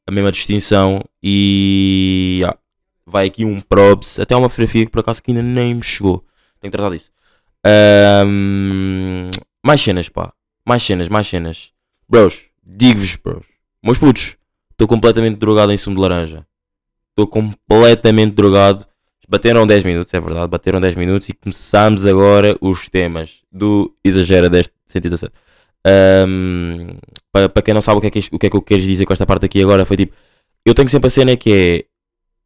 a 0.05 0.11
mesma 0.11 0.31
distinção 0.31 1.01
e 1.23 2.37
yeah, 2.41 2.57
vai 3.05 3.27
aqui 3.27 3.45
um 3.45 3.59
probs, 3.61 4.19
até 4.19 4.35
uma 4.35 4.49
fotografia 4.49 4.85
que 4.85 4.91
por 4.91 4.99
acaso 4.99 5.21
que 5.23 5.31
ainda 5.31 5.41
nem 5.43 5.75
me 5.75 5.83
chegou. 5.83 6.23
Tenho 6.59 6.71
que 6.71 6.77
tratar 6.77 6.93
disso. 6.95 7.11
Ahm, 7.65 9.29
mais 9.65 9.81
cenas, 9.81 10.07
pá. 10.09 10.31
Mais 10.67 10.83
cenas, 10.83 11.09
mais 11.09 11.27
cenas. 11.27 11.71
Bros, 12.07 12.43
digo-vos, 12.63 13.15
bros. 13.15 13.43
Meus 13.83 13.97
putos, 13.97 14.35
estou 14.71 14.87
completamente 14.87 15.37
drogado 15.37 15.71
em 15.71 15.77
sumo 15.77 15.95
de 15.95 16.01
laranja. 16.01 16.45
Estou 17.09 17.27
completamente 17.27 18.33
drogado. 18.33 18.85
Bateram 19.27 19.65
10 19.65 19.83
minutos, 19.83 20.13
é 20.13 20.19
verdade, 20.19 20.47
bateram 20.47 20.79
10 20.79 20.93
minutos 20.93 21.27
e 21.29 21.33
começamos 21.33 22.05
agora 22.05 22.55
os 22.61 22.87
temas 22.87 23.39
do 23.51 23.91
Exagera 24.03 24.47
deste 24.47 24.71
117. 24.85 25.33
Ahm, 25.83 26.97
para, 27.31 27.49
quem 27.63 27.73
não 27.73 27.81
sabe 27.81 27.97
o 27.97 28.01
que, 28.01 28.07
é 28.07 28.11
que, 28.11 28.19
o 28.31 28.37
que 28.37 28.45
é 28.45 28.49
que 28.51 28.55
eu 28.55 28.61
quero 28.61 28.81
dizer 28.81 29.03
com 29.05 29.13
esta 29.13 29.25
parte 29.25 29.45
aqui 29.47 29.63
agora, 29.63 29.83
foi 29.83 29.97
tipo: 29.97 30.15
eu 30.63 30.75
tenho 30.75 30.89
sempre 30.89 31.07
a 31.07 31.09
cena 31.09 31.35
que 31.35 31.51
é. 31.51 31.85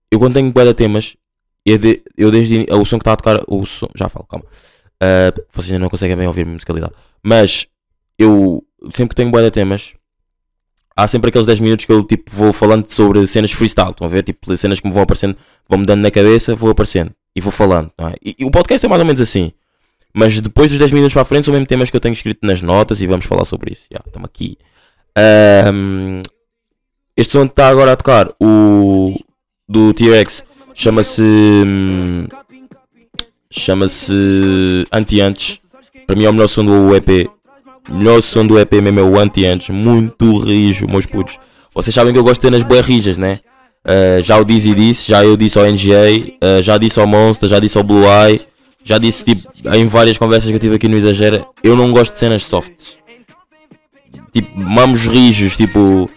Eu 0.10 0.20
quando 0.20 0.36
tenho 0.36 0.52
de 0.52 0.74
temas, 0.74 1.18
eu, 1.66 1.78
de- 1.78 2.02
eu 2.18 2.32
desde 2.32 2.66
o 2.72 2.86
som 2.86 2.98
que 2.98 3.02
está 3.04 3.14
a 3.14 3.18
tocar, 3.18 3.42
o 3.48 3.66
som, 3.66 3.90
já 3.96 4.08
falo, 4.08 4.26
calma. 4.26 4.46
Ah, 5.02 5.34
vocês 5.52 5.72
ainda 5.72 5.84
não 5.84 5.90
conseguem 5.90 6.16
bem 6.16 6.28
ouvir 6.28 6.42
a 6.42 6.46
musicalidade, 6.46 6.94
mas 7.24 7.68
eu 8.18 8.64
sempre 8.92 9.10
que 9.10 9.16
tenho 9.16 9.32
bué 9.32 9.42
de 9.42 9.52
temas, 9.52 9.94
há 10.96 11.08
sempre 11.08 11.30
aqueles 11.30 11.48
10 11.48 11.60
minutos 11.62 11.86
que 11.86 11.92
eu 11.92 12.04
tipo 12.04 12.30
vou 12.32 12.52
falando 12.52 12.88
sobre 12.90 13.26
cenas 13.26 13.52
freestyle, 13.52 13.92
estão 13.92 14.06
a 14.06 14.10
ver? 14.10 14.24
Tipo, 14.24 14.56
cenas 14.58 14.80
que 14.80 14.88
me 14.88 14.94
vão 14.94 15.04
aparecendo, 15.04 15.38
vão-me 15.68 15.86
dando 15.86 16.02
na 16.02 16.12
cabeça, 16.12 16.56
vou 16.56 16.70
aparecendo 16.70 17.12
e 17.36 17.42
vou 17.42 17.52
falando, 17.52 17.92
é? 17.98 18.16
E, 18.24 18.36
e 18.40 18.46
o 18.46 18.52
podcast 18.52 18.86
é 18.86 18.90
mais 18.90 19.00
ou 19.00 19.06
menos 19.06 19.22
assim. 19.22 19.52
Mas 20.14 20.42
depois 20.42 20.70
dos 20.72 20.80
10 20.80 20.92
minutos 20.92 21.14
para 21.14 21.22
a 21.22 21.26
frente 21.26 21.46
são 21.46 21.54
mesmo 21.54 21.68
temas 21.68 21.90
que 21.90 21.96
eu 21.96 22.02
tenho 22.02 22.14
escrito 22.14 22.46
nas 22.46 22.62
notas 22.62 23.02
e 23.02 23.08
vamos 23.08 23.26
falar 23.26 23.46
sobre 23.46 23.74
isso. 23.74 23.88
Estamos 23.92 24.26
aqui. 24.26 24.58
Ahm, 25.16 26.22
este 27.16 27.32
som 27.34 27.46
que 27.46 27.52
está 27.52 27.70
agora 27.70 27.94
a 27.94 27.96
tocar, 27.96 28.34
o 28.42 29.16
do 29.68 29.94
T-Rex, 29.94 30.44
chama-se. 30.74 31.22
hum, 31.22 32.28
Chama-se 33.52 34.86
Anti-Antes. 34.92 35.60
Para 36.06 36.16
mim 36.16 36.26
é 36.26 36.30
o 36.30 36.34
melhor 36.34 36.48
som 36.48 36.64
do 36.64 36.96
EP. 36.96 37.30
Melhor 37.90 38.22
som 38.22 38.46
do 38.46 38.60
EP 38.60 38.74
mesmo 38.74 39.00
é 39.00 39.04
o 39.04 39.18
Anti-Antes. 39.20 39.70
Muito 39.70 40.38
rijo, 40.40 40.88
meus 40.88 41.06
putos. 41.06 41.38
Vocês 41.74 41.94
sabem 41.94 42.14
que 42.14 42.20
eu 42.20 42.24
gosto 42.24 42.42
de 42.42 42.48
cenas 42.48 42.64
bem 42.64 42.82
rijas, 42.82 43.18
né? 43.18 43.40
Ah, 43.84 44.22
já 44.22 44.38
o 44.38 44.46
Dizzy 44.46 44.76
disse, 44.76 45.10
já 45.10 45.24
eu 45.24 45.36
disse 45.36 45.58
ao 45.58 45.66
NGA, 45.66 46.36
ah, 46.42 46.62
já 46.62 46.78
disse 46.78 47.00
ao 47.00 47.08
Monster, 47.08 47.50
já 47.50 47.60
disse 47.60 47.78
ao 47.78 47.84
Blue 47.84 48.04
Eye, 48.04 48.40
já 48.84 48.98
disse 48.98 49.24
tipo 49.24 49.50
em 49.74 49.88
várias 49.88 50.18
conversas 50.18 50.50
que 50.50 50.56
eu 50.56 50.60
tive 50.60 50.76
aqui 50.76 50.88
no 50.88 50.98
Exagera, 50.98 51.46
eu 51.64 51.76
não 51.76 51.92
gosto 51.92 52.14
de 52.14 52.20
cenas 52.20 52.44
softs. 52.44 52.98
Tipo, 54.32 54.60
mamos 54.60 55.08
rijos, 55.08 55.58
tipo. 55.58 56.10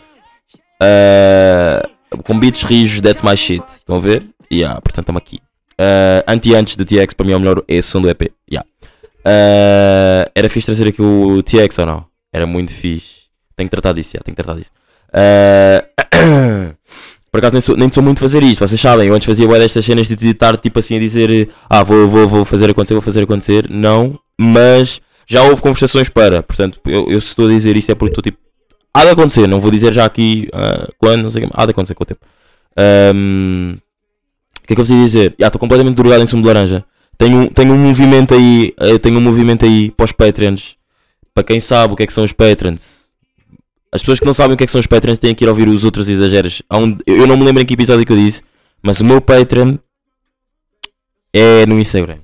ah, 0.83 1.89
com 2.25 2.39
beats 2.39 2.63
rijos, 2.63 3.01
that's 3.01 3.23
my 3.23 3.37
shit. 3.37 3.65
Estão 3.69 3.97
a 3.97 4.01
ver? 4.01 4.23
Yeah, 4.53 4.79
portanto 4.81 5.05
estamos 5.05 5.23
aqui. 5.23 5.41
Ah, 5.83 6.33
Anti-antes 6.33 6.77
do 6.77 6.85
TX, 6.85 7.13
para 7.15 7.27
mim 7.27 7.33
é 7.33 7.37
o 7.37 7.41
melhor 7.41 7.63
esse 7.67 7.89
som 7.89 8.01
do 8.01 8.09
EP. 8.09 8.31
Yeah. 8.49 8.69
Ah, 9.25 10.31
era 10.35 10.49
fixe 10.49 10.67
trazer 10.67 10.87
aqui 10.87 11.03
o 11.03 11.43
TX 11.43 11.79
ou 11.79 11.87
não? 11.87 12.07
Era 12.33 12.47
muito 12.47 12.73
fixe. 12.73 13.23
Tenho 13.57 13.69
que 13.69 13.73
tratar 13.73 13.93
disso, 13.93 14.11
yeah, 14.15 14.25
tenho 14.25 14.37
que 14.37 14.43
tratar 14.43 14.59
disso. 14.59 14.71
Ah, 15.13 15.85
por 17.31 17.39
acaso 17.39 17.53
nem 17.53 17.61
sou, 17.61 17.77
nem 17.77 17.91
sou 17.91 18.03
muito 18.03 18.21
fazer 18.21 18.43
isto, 18.45 18.67
vocês 18.67 18.81
sabem, 18.81 19.09
eu 19.09 19.15
antes 19.15 19.27
fazia 19.27 19.47
bué 19.47 19.59
destas 19.59 19.85
cenas 19.85 20.07
de 20.07 20.29
estar 20.29 20.57
tipo 20.57 20.79
assim 20.79 20.97
a 20.97 20.99
dizer 20.99 21.51
ah, 21.69 21.83
vou, 21.83 22.09
vou, 22.09 22.29
vou 22.29 22.45
fazer 22.45 22.71
acontecer, 22.71 22.95
vou 22.95 23.03
fazer 23.03 23.23
acontecer, 23.23 23.69
não, 23.69 24.19
mas 24.39 25.01
já 25.27 25.43
houve 25.43 25.61
conversações 25.61 26.09
para, 26.09 26.43
portanto, 26.43 26.81
eu, 26.87 27.11
eu 27.11 27.21
se 27.21 27.29
estou 27.29 27.47
a 27.47 27.49
dizer 27.49 27.77
isto 27.77 27.91
é 27.93 27.95
porque 27.95 28.13
estou 28.13 28.23
tipo, 28.23 28.39
há 28.95 29.05
de 29.05 29.11
acontecer, 29.11 29.47
não 29.47 29.61
vou 29.61 29.71
dizer 29.71 29.93
já 29.93 30.05
aqui 30.05 30.49
ah, 30.53 30.89
quando, 30.99 31.23
não 31.23 31.31
sei 31.31 31.45
o 31.45 31.49
que, 31.49 31.53
há 31.55 31.67
de 31.67 31.73
acontecer 31.73 31.95
com 31.95 32.05
o 32.05 32.07
tempo. 32.07 32.21
Ahm, 32.77 33.77
o 33.77 33.81
que 34.75 34.83
é 34.83 34.85
que 34.85 34.93
eu 34.93 34.97
ia 34.97 35.05
dizer? 35.05 35.35
Já 35.39 35.47
estou 35.47 35.59
completamente 35.59 35.97
drogado 35.97 36.23
em 36.23 36.27
sumo 36.27 36.43
de 36.43 36.49
laranja. 36.49 36.85
Tenho, 37.19 37.51
tenho 37.51 37.75
um 37.75 37.79
movimento 37.79 38.35
aí, 38.35 38.73
eh, 38.81 38.99
tenho 38.99 39.19
um 39.19 39.21
movimento 39.21 39.65
aí 39.65 39.91
para 39.91 40.05
os 40.05 40.13
Patreons. 40.13 40.77
Para 41.35 41.45
quem 41.45 41.61
sabe 41.61 41.93
o 41.95 41.97
que 41.97 42.03
é 42.03 42.07
que 42.07 42.13
são 42.13 42.25
os 42.25 42.33
Patreons. 42.33 43.03
As 43.93 44.01
pessoas 44.03 44.19
que 44.19 44.27
não 44.27 44.33
sabem 44.35 44.55
o 44.55 44.57
que 44.57 44.65
é 44.65 44.67
que 44.67 44.73
são 44.73 44.81
os 44.81 44.87
Patreons 44.87 45.19
têm 45.19 45.35
que 45.35 45.45
ir 45.45 45.49
ouvir 45.49 45.69
os 45.69 45.85
outros 45.85 46.09
exageros. 46.09 46.63
Um- 46.73 46.97
eu 47.07 47.27
não 47.27 47.37
me 47.37 47.45
lembro 47.45 47.63
em 47.63 47.67
que 47.67 47.75
episódio 47.75 48.05
que 48.07 48.13
eu 48.13 48.17
disse, 48.17 48.43
mas 48.83 49.01
o 49.01 49.05
meu 49.05 49.21
Patreon 49.21 49.77
é 51.33 51.67
no 51.67 51.79
Instagram. 51.79 52.19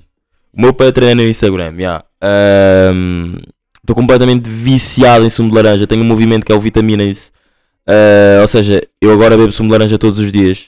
O 0.53 0.61
meu 0.61 0.73
Patreon 0.73 1.09
é 1.09 1.15
no 1.15 1.23
Instagram, 1.23 1.73
já. 1.77 2.03
Ahm, 2.21 3.35
Estou 3.81 3.95
completamente 3.95 4.47
viciado 4.47 5.25
em 5.25 5.29
sumo 5.31 5.49
de 5.49 5.55
laranja. 5.55 5.87
Tenho 5.87 6.03
um 6.03 6.05
movimento 6.05 6.45
que 6.45 6.51
é 6.51 6.55
o 6.55 6.59
Vitaminas. 6.59 7.31
Ah, 7.87 8.37
ou 8.41 8.47
seja, 8.47 8.83
eu 9.01 9.11
agora 9.11 9.35
bebo 9.35 9.51
sumo 9.51 9.67
de 9.69 9.71
laranja 9.71 9.97
todos 9.97 10.19
os 10.19 10.31
dias. 10.31 10.67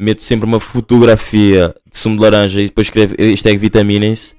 Meto 0.00 0.22
sempre 0.22 0.46
uma 0.46 0.58
fotografia 0.58 1.74
de 1.90 1.98
sumo 1.98 2.16
de 2.16 2.22
laranja 2.22 2.60
e 2.60 2.66
depois 2.66 2.86
escrevo 2.86 3.14
hashtag 3.18 3.58
Vitaminas. 3.58 4.34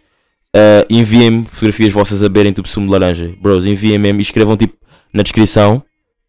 Uh, 0.56 0.84
enviem-me 0.90 1.46
fotografias 1.46 1.94
vossas 1.94 2.24
a 2.24 2.28
beberem 2.28 2.52
tipo 2.52 2.68
sumo 2.68 2.88
de 2.88 2.92
laranja. 2.92 3.32
Bros, 3.40 3.66
enviem-me 3.66 4.12
e 4.12 4.22
escrevam 4.22 4.58
tipo 4.58 4.76
na 5.14 5.22
descrição 5.22 5.84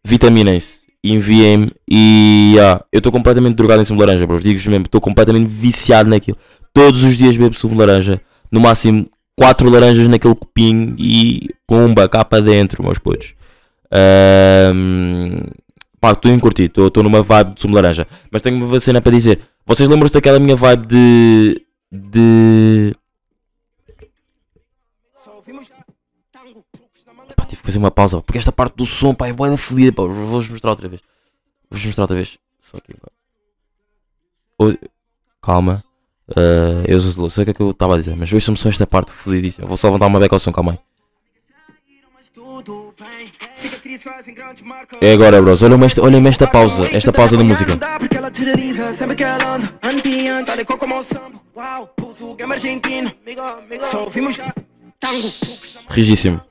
Vitaminas. 0.05 0.83
Enviem-me 1.03 1.71
e 1.89 2.55
ah, 2.61 2.85
eu 2.91 2.99
estou 2.99 3.11
completamente 3.11 3.55
drogado 3.55 3.81
em 3.81 3.85
sumo 3.85 3.99
de 3.99 4.05
laranja, 4.05 4.27
bros. 4.27 4.43
Digo-vos 4.43 4.67
mesmo, 4.67 4.85
estou 4.85 5.01
completamente 5.01 5.47
viciado 5.49 6.09
naquilo. 6.09 6.37
Todos 6.71 7.03
os 7.03 7.17
dias 7.17 7.35
bebo 7.35 7.55
sumo 7.55 7.73
de 7.73 7.79
laranja. 7.79 8.21
No 8.51 8.61
máximo 8.61 9.07
4 9.35 9.67
laranjas 9.67 10.07
naquele 10.07 10.35
copinho 10.35 10.95
e 10.99 11.49
pumba, 11.65 12.07
cá 12.07 12.23
para 12.23 12.43
dentro, 12.43 12.83
meus 12.83 12.99
putos. 12.99 13.33
Ahm, 13.91 15.47
pá, 16.03 16.11
estou 16.11 16.29
em 16.29 16.37
curtir, 16.37 16.63
estou 16.63 17.01
numa 17.01 17.23
vibe 17.23 17.53
de 17.53 17.61
sumo 17.61 17.73
laranja. 17.75 18.05
Mas 18.29 18.41
tenho 18.41 18.57
uma 18.57 18.77
cena 18.77 19.01
para 19.01 19.13
dizer. 19.13 19.39
Vocês 19.65 19.87
lembram-se 19.87 20.13
daquela 20.13 20.37
minha 20.37 20.53
vibe 20.53 20.85
de. 20.85 21.65
de. 21.89 22.93
Pá, 27.37 27.45
tive 27.45 27.61
que 27.61 27.65
fazer 27.65 27.77
uma 27.77 27.89
pausa, 27.89 28.21
porque 28.21 28.37
esta 28.37 28.51
parte 28.51 28.75
do 28.75 28.85
som, 28.85 29.15
pá, 29.15 29.29
é 29.29 29.33
boa 29.33 29.49
da 29.49 29.55
fodida, 29.55 29.93
pá, 29.93 30.03
vou-vos 30.03 30.49
mostrar 30.49 30.71
outra 30.71 30.89
vez. 30.89 31.01
Vou-vos 31.69 31.85
mostrar 31.85 32.03
outra 32.03 32.17
vez. 32.17 32.37
Só 32.59 32.77
aqui, 32.77 32.93
pá. 32.95 33.07
Oi- 34.59 34.79
Calma. 35.41 35.81
Uh, 36.27 36.83
eu 36.87 36.99
sei 37.29 37.43
o 37.43 37.45
que 37.45 37.51
é 37.51 37.53
que 37.53 37.61
eu 37.61 37.71
estava 37.71 37.95
a 37.95 37.97
dizer, 37.97 38.15
mas 38.17 38.31
hoje 38.31 38.57
só 38.57 38.69
esta 38.69 38.85
parte 38.85 39.11
fodidíssima. 39.11 39.67
Vou 39.67 39.77
só 39.77 39.87
levantar 39.87 40.07
uma 40.07 40.19
beca 40.19 40.35
ao 40.35 40.39
som, 40.39 40.51
calma 40.51 40.73
aí. 40.73 40.79
É 45.01 45.13
agora, 45.13 45.41
bros. 45.41 45.61
Olhem 45.63 45.83
esta, 45.85 46.01
olhem 46.01 46.27
esta 46.27 46.47
pausa, 46.47 46.87
esta 46.91 47.11
pausa 47.11 47.37
da 47.37 47.43
música. 47.43 47.77
Rigíssimo. 55.89 56.41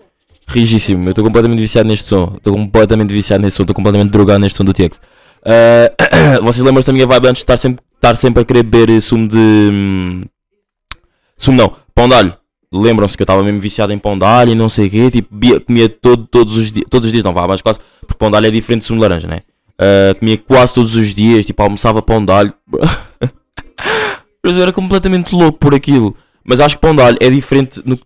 Rigíssimo. 0.47 1.05
Eu 1.07 1.11
estou 1.11 1.25
completamente 1.25 1.61
viciado 1.61 1.89
neste 1.89 2.07
som. 2.07 2.35
Estou 2.37 2.55
completamente 2.55 3.13
viciado 3.13 3.43
neste 3.43 3.57
som. 3.57 3.63
Estou 3.63 3.75
completamente 3.75 4.11
drogado 4.11 4.39
neste 4.41 4.57
som 4.59 4.65
do 4.65 4.73
TX. 4.73 5.01
Ah, 5.45 6.41
vocês 6.43 6.65
lembram-se 6.65 6.87
da 6.87 6.93
minha 6.93 7.07
vibe 7.07 7.29
antes 7.29 7.41
de 7.41 7.45
estar 7.45 7.57
sempre, 7.57 7.85
estar 7.95 8.17
sempre 8.17 8.43
a 8.43 8.45
querer 8.45 8.63
beber 8.63 9.01
sumo 9.01 9.27
de. 9.27 9.37
hum, 9.39 10.25
Sumo 11.37 11.57
não, 11.59 11.77
pão 11.95 12.09
de 12.09 12.15
alho. 12.15 12.37
Lembram-se 12.73 13.17
que 13.17 13.23
eu 13.23 13.25
estava 13.25 13.43
mesmo 13.43 13.61
viciado 13.61 13.93
em 13.93 13.99
pão 13.99 14.17
de 14.19 14.25
alho 14.25 14.53
e 14.53 14.55
não 14.55 14.69
sei 14.69 14.87
o 14.87 14.91
quê. 14.91 15.11
Tipo, 15.11 15.35
bia- 15.35 15.61
comia 15.61 15.89
todo, 15.89 16.25
todos 16.25 16.57
os 16.57 16.73
dias. 16.73 16.87
Todos 16.89 17.07
os 17.07 17.13
dias 17.13 17.23
não, 17.25 17.35
vá, 17.35 17.47
mas 17.47 17.61
quase. 17.61 17.79
Porque 18.01 18.15
pão 18.19 18.31
de 18.31 18.37
alho 18.37 18.47
é 18.47 18.51
diferente 18.51 18.81
de 18.81 18.87
sumo 18.87 18.99
de 18.99 19.03
laranja, 19.03 19.29
né? 19.29 19.41
Ah, 19.79 20.15
comia 20.19 20.39
quase 20.39 20.73
todos 20.75 20.95
os 20.95 21.15
dias. 21.15 21.45
Tipo, 21.45 21.63
almoçava 21.63 22.01
pão 22.01 22.25
de 22.25 22.33
alho. 22.33 22.53
Mas 24.45 24.57
eu 24.57 24.63
era 24.63 24.73
completamente 24.73 25.35
louco 25.35 25.59
por 25.59 25.75
aquilo. 25.75 26.17
Mas 26.45 26.61
acho 26.61 26.77
que 26.77 26.81
pão 26.81 26.95
de 26.95 27.03
alho 27.03 27.17
é 27.21 27.31
diferente 27.31 27.81
no 27.85 27.97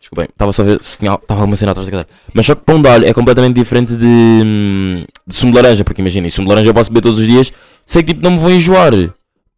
Desculpem, 0.00 0.26
estava 0.30 0.52
só 0.52 0.62
a 0.62 0.64
ver 0.64 0.82
se 0.82 0.98
tinha 0.98 1.14
estava 1.14 1.44
uma 1.44 1.56
cena 1.56 1.72
atrás 1.72 1.86
da 1.86 1.90
cadeira. 1.92 2.08
Mas 2.32 2.46
só 2.46 2.54
que 2.54 2.62
pão 2.62 2.80
de 2.80 2.88
alho 2.88 3.04
é 3.04 3.12
completamente 3.12 3.54
diferente 3.56 3.94
de, 3.94 4.06
hum, 4.06 5.04
de 5.26 5.34
sumo 5.34 5.52
de 5.52 5.56
laranja, 5.60 5.84
porque 5.84 6.00
imaginem, 6.00 6.30
sumo 6.30 6.46
de 6.46 6.50
laranja 6.50 6.70
eu 6.70 6.74
posso 6.74 6.90
beber 6.90 7.02
todos 7.02 7.18
os 7.18 7.26
dias, 7.26 7.52
sei 7.84 8.02
que 8.02 8.14
tipo 8.14 8.22
não 8.24 8.30
me 8.32 8.38
vou 8.38 8.50
enjoar. 8.50 8.92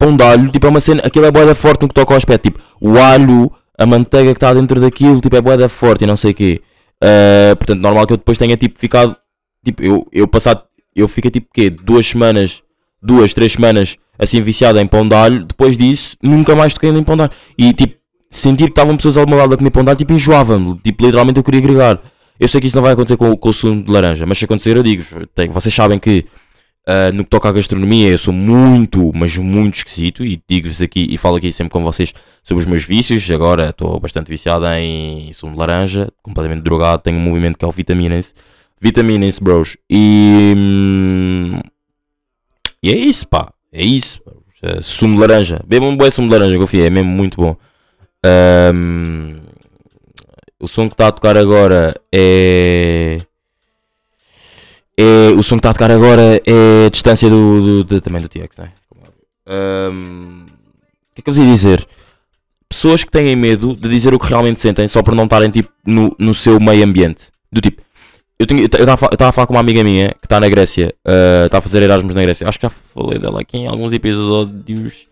Pão 0.00 0.16
de 0.16 0.22
alho, 0.24 0.50
tipo, 0.50 0.66
é 0.66 0.70
uma 0.70 0.80
cena, 0.80 1.02
aquilo 1.04 1.26
é 1.26 1.30
boeda 1.30 1.54
forte 1.54 1.82
no 1.82 1.88
que 1.88 1.94
toca 1.94 2.14
ao 2.14 2.16
aspecto, 2.16 2.44
tipo, 2.44 2.58
o 2.80 2.98
alho, 2.98 3.52
a 3.78 3.84
manteiga 3.84 4.32
que 4.32 4.38
está 4.38 4.54
dentro 4.54 4.80
daquilo, 4.80 5.20
tipo, 5.20 5.36
é 5.36 5.42
boeda 5.42 5.68
forte 5.68 6.04
e 6.04 6.06
não 6.06 6.16
sei 6.16 6.30
o 6.30 6.34
quê. 6.34 6.62
Ah, 7.02 7.54
portanto, 7.56 7.80
normal 7.80 8.06
que 8.06 8.14
eu 8.14 8.16
depois 8.16 8.38
tenha 8.38 8.56
tipo 8.56 8.78
ficado, 8.78 9.14
tipo, 9.64 9.82
eu, 9.82 10.06
eu 10.10 10.26
passado, 10.26 10.62
eu 10.96 11.06
fiquei 11.06 11.30
tipo, 11.30 11.48
quê? 11.52 11.68
Duas 11.68 12.06
semanas, 12.06 12.62
duas, 13.02 13.34
três 13.34 13.52
semanas 13.52 13.96
assim 14.18 14.42
viciado 14.42 14.78
em 14.78 14.86
pão 14.86 15.08
de 15.08 15.14
alho, 15.14 15.44
depois 15.44 15.78
disso, 15.78 16.16
nunca 16.22 16.54
mais 16.54 16.74
toquei 16.74 16.90
em 16.90 17.02
pão 17.02 17.16
de 17.16 17.22
alho. 17.22 17.32
E 17.56 17.72
tipo, 17.72 17.96
sentir 18.28 18.64
que 18.64 18.70
estavam 18.70 18.96
pessoas 18.96 19.16
ao 19.16 19.26
meu 19.26 19.38
lado 19.38 19.54
a 19.54 19.56
comer 19.56 19.70
pão 19.70 19.82
de 19.82 19.90
alho, 19.90 19.98
tipo, 19.98 20.12
enjoava-me. 20.12 20.78
Tipo, 20.78 21.06
literalmente 21.06 21.38
eu 21.38 21.44
queria 21.44 21.60
agregar. 21.60 21.98
Eu 22.38 22.48
sei 22.48 22.60
que 22.60 22.66
isso 22.66 22.76
não 22.76 22.82
vai 22.82 22.92
acontecer 22.92 23.16
com, 23.16 23.34
com 23.36 23.48
o 23.48 23.52
sumo 23.52 23.82
de 23.82 23.90
laranja, 23.90 24.26
mas 24.26 24.38
se 24.38 24.44
acontecer, 24.44 24.76
eu 24.76 24.82
digo, 24.82 25.04
tem, 25.34 25.48
vocês 25.48 25.74
sabem 25.74 25.98
que 25.98 26.26
ah, 26.92 27.12
no 27.12 27.22
que 27.22 27.30
toca 27.30 27.48
à 27.48 27.52
gastronomia 27.52 28.08
eu 28.08 28.18
sou 28.18 28.34
muito, 28.34 29.12
mas 29.14 29.36
muito 29.36 29.76
esquisito 29.76 30.24
e 30.24 30.42
digo-vos 30.48 30.82
aqui 30.82 31.06
e 31.08 31.16
falo 31.16 31.36
aqui 31.36 31.52
sempre 31.52 31.70
com 31.70 31.84
vocês 31.84 32.12
sobre 32.42 32.64
os 32.64 32.68
meus 32.68 32.82
vícios. 32.82 33.30
Agora 33.30 33.70
estou 33.70 34.00
bastante 34.00 34.28
viciado 34.28 34.66
em 34.66 35.32
sumo 35.32 35.52
de 35.52 35.58
laranja, 35.60 36.08
completamente 36.20 36.64
drogado, 36.64 37.00
tenho 37.04 37.16
um 37.16 37.20
movimento 37.20 37.56
que 37.56 37.64
é 37.64 37.68
o 37.68 37.70
Vitaminas. 37.70 38.34
Vitaminem-se, 38.80 39.40
bros. 39.40 39.76
E. 39.88 40.52
hum, 40.56 41.60
E 42.82 42.90
é 42.90 42.96
isso, 42.96 43.28
pá. 43.28 43.52
É 43.72 43.84
isso. 43.84 44.20
É, 44.60 44.82
sumo 44.82 45.14
de 45.14 45.20
laranja. 45.20 45.60
Bebam 45.64 45.90
um 45.90 45.96
bom 45.96 46.10
sumo 46.10 46.28
de 46.28 46.34
laranja, 46.34 46.58
confia. 46.58 46.86
É 46.88 46.90
mesmo 46.90 47.10
muito 47.10 47.36
bom. 47.36 47.56
Ahm, 48.26 49.36
o 50.58 50.66
som 50.66 50.88
que 50.88 50.94
está 50.94 51.06
a 51.06 51.12
tocar 51.12 51.36
agora 51.36 51.94
é. 52.12 53.20
É 55.00 55.30
o 55.38 55.42
som 55.42 55.56
que 55.56 55.60
está 55.60 55.70
a 55.70 55.72
tocar 55.72 55.90
agora 55.90 56.40
é 56.46 56.86
a 56.86 56.90
distância 56.90 57.28
do, 57.30 57.60
do- 57.60 57.84
do- 57.84 58.00
também 58.00 58.20
do 58.22 58.28
TX, 58.28 58.56
não 58.58 58.64
é? 58.66 58.72
Ahm, 59.46 60.46
o 60.46 61.14
que 61.14 61.20
é 61.20 61.22
que 61.22 61.30
eu 61.30 61.34
vos 61.34 61.38
ia 61.44 61.50
dizer? 61.50 61.86
Pessoas 62.68 63.02
que 63.02 63.10
têm 63.10 63.34
medo 63.34 63.74
de 63.74 63.88
dizer 63.88 64.14
o 64.14 64.18
que 64.18 64.28
realmente 64.28 64.60
sentem 64.60 64.86
só 64.86 65.02
por 65.02 65.14
não 65.14 65.24
estarem 65.24 65.50
tipo, 65.50 65.70
no, 65.84 66.14
no 66.18 66.32
seu 66.34 66.60
meio 66.60 66.84
ambiente. 66.84 67.28
Do 67.50 67.60
tipo, 67.60 67.82
eu 68.38 68.46
estava 68.66 69.28
a 69.28 69.32
falar 69.32 69.46
com 69.46 69.54
uma 69.54 69.60
amiga 69.60 69.82
minha 69.82 70.10
que 70.10 70.24
está 70.26 70.38
na 70.38 70.48
Grécia, 70.48 70.94
ah, 71.04 71.46
está 71.46 71.58
a 71.58 71.60
fazer 71.60 71.82
Erasmus 71.82 72.14
na 72.14 72.22
Grécia. 72.22 72.48
Acho 72.48 72.58
que 72.58 72.66
já 72.66 72.70
falei 72.70 73.18
dela 73.18 73.40
aqui 73.40 73.56
em 73.58 73.66
alguns 73.66 73.92
episódios. 73.92 75.08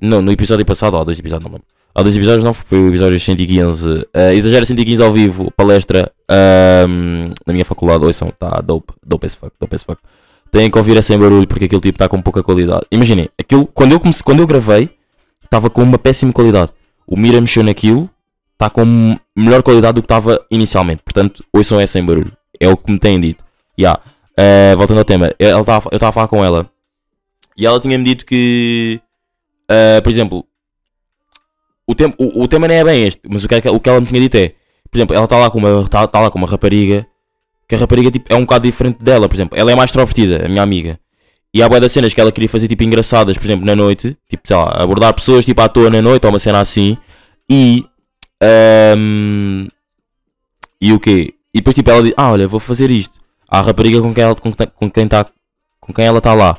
Não, 0.00 0.20
no 0.20 0.32
episódio 0.32 0.66
passado, 0.66 0.96
há 0.96 1.04
dois 1.04 1.18
episódios, 1.18 1.44
não 1.50 1.52
lembro. 1.58 1.66
Há 1.98 2.02
dois 2.02 2.14
episódios, 2.14 2.44
não, 2.44 2.52
foi 2.52 2.78
o 2.78 2.88
episódio 2.88 3.18
115. 3.18 3.88
Uh, 3.88 4.06
Exagera 4.34 4.66
115 4.66 5.02
ao 5.02 5.10
vivo, 5.14 5.50
palestra 5.56 6.12
na 6.28 7.52
minha 7.54 7.64
faculdade. 7.64 8.04
Ouçam, 8.04 8.28
está 8.28 8.60
dope, 8.60 8.92
dope 9.02 9.24
as 9.24 9.34
fuck, 9.34 9.50
dope 9.58 9.74
as 9.74 9.82
fuck. 9.82 9.98
Têm 10.52 10.70
que 10.70 10.76
ouvir 10.76 11.02
sem 11.02 11.18
barulho 11.18 11.46
porque 11.46 11.64
aquele 11.64 11.80
tipo 11.80 11.96
está 11.96 12.06
com 12.06 12.20
pouca 12.20 12.42
qualidade. 12.42 12.84
Imaginem, 12.90 13.30
aquilo, 13.40 13.66
quando 13.68 13.92
eu, 13.92 14.00
comecei, 14.00 14.22
quando 14.22 14.40
eu 14.40 14.46
gravei, 14.46 14.90
estava 15.42 15.70
com 15.70 15.82
uma 15.82 15.96
péssima 15.96 16.34
qualidade. 16.34 16.70
O 17.06 17.16
Mira 17.16 17.40
mexeu 17.40 17.62
naquilo, 17.62 18.10
está 18.52 18.68
com 18.68 19.18
melhor 19.34 19.62
qualidade 19.62 19.94
do 19.94 20.02
que 20.02 20.04
estava 20.04 20.38
inicialmente. 20.50 21.02
Portanto, 21.02 21.42
ouçam 21.50 21.80
é 21.80 21.86
sem 21.86 22.04
barulho. 22.04 22.30
É 22.60 22.68
o 22.68 22.76
que 22.76 22.92
me 22.92 22.98
têm 22.98 23.18
dito. 23.18 23.42
Ya. 23.80 23.98
Uh, 24.38 24.76
voltando 24.76 24.98
ao 24.98 25.04
tema, 25.06 25.32
eu 25.38 25.58
estava 25.60 25.88
a 25.90 26.12
falar 26.12 26.28
com 26.28 26.44
ela 26.44 26.68
e 27.56 27.64
ela 27.64 27.80
tinha-me 27.80 28.04
dito 28.04 28.26
que, 28.26 29.00
uh, 29.70 30.02
por 30.02 30.10
exemplo, 30.10 30.44
o, 31.86 31.94
tem, 31.94 32.12
o, 32.18 32.42
o 32.42 32.48
tema 32.48 32.66
não 32.68 32.74
é 32.74 32.84
bem 32.84 33.04
este, 33.06 33.20
mas 33.28 33.44
o 33.44 33.48
que, 33.48 33.54
é 33.54 33.60
que- 33.60 33.68
o 33.68 33.78
que 33.80 33.88
ela 33.88 34.00
me 34.00 34.06
tinha 34.06 34.20
dito 34.20 34.34
é, 34.36 34.52
por 34.90 34.98
exemplo, 34.98 35.14
ela 35.16 35.24
está 35.24 35.36
lá, 35.38 35.50
com 35.50 35.58
uma- 35.58 35.88
tá, 35.88 36.06
tá 36.06 36.20
lá 36.20 36.30
com 36.30 36.38
uma 36.38 36.46
rapariga 36.48 37.06
que 37.68 37.74
a 37.74 37.78
rapariga 37.78 38.10
tipo, 38.10 38.32
é 38.32 38.36
um 38.36 38.42
bocado 38.42 38.64
diferente 38.66 39.02
dela, 39.02 39.28
por 39.28 39.34
exemplo, 39.34 39.58
ela 39.58 39.72
é 39.72 39.74
mais 39.74 39.88
extrovertida, 39.90 40.44
a 40.46 40.48
minha 40.48 40.62
amiga. 40.62 40.98
E 41.52 41.62
há 41.62 41.68
boia 41.68 41.80
das 41.80 41.90
cenas 41.92 42.12
que 42.14 42.20
ela 42.20 42.30
queria 42.30 42.48
fazer 42.48 42.68
tipo 42.68 42.82
engraçadas, 42.84 43.36
por 43.38 43.44
exemplo, 43.44 43.64
na 43.64 43.74
noite, 43.74 44.16
tipo, 44.28 44.46
sei 44.46 44.56
lá, 44.56 44.82
abordar 44.82 45.12
pessoas 45.14 45.44
tipo 45.44 45.60
à 45.60 45.68
toa 45.68 45.88
na 45.90 46.00
noite 46.02 46.24
ou 46.26 46.32
uma 46.32 46.38
cena 46.38 46.60
assim. 46.60 46.96
E 47.50 47.82
ahm, 48.42 49.66
e 50.80 50.92
o 50.92 51.00
quê? 51.00 51.34
E 51.54 51.58
depois 51.58 51.74
tipo 51.74 51.90
ela 51.90 52.02
diz, 52.02 52.12
ah 52.16 52.30
olha, 52.32 52.46
vou 52.46 52.60
fazer 52.60 52.90
isto. 52.90 53.20
A 53.48 53.62
rapariga 53.62 54.00
com 54.02 54.12
quem 54.12 54.24
ela 54.24 54.34
com, 54.34 54.52
com 54.52 54.90
quem 54.90 55.08
tá 55.08 55.26
com 55.80 55.92
quem 55.92 56.04
ela 56.04 56.18
está 56.18 56.34
lá. 56.34 56.58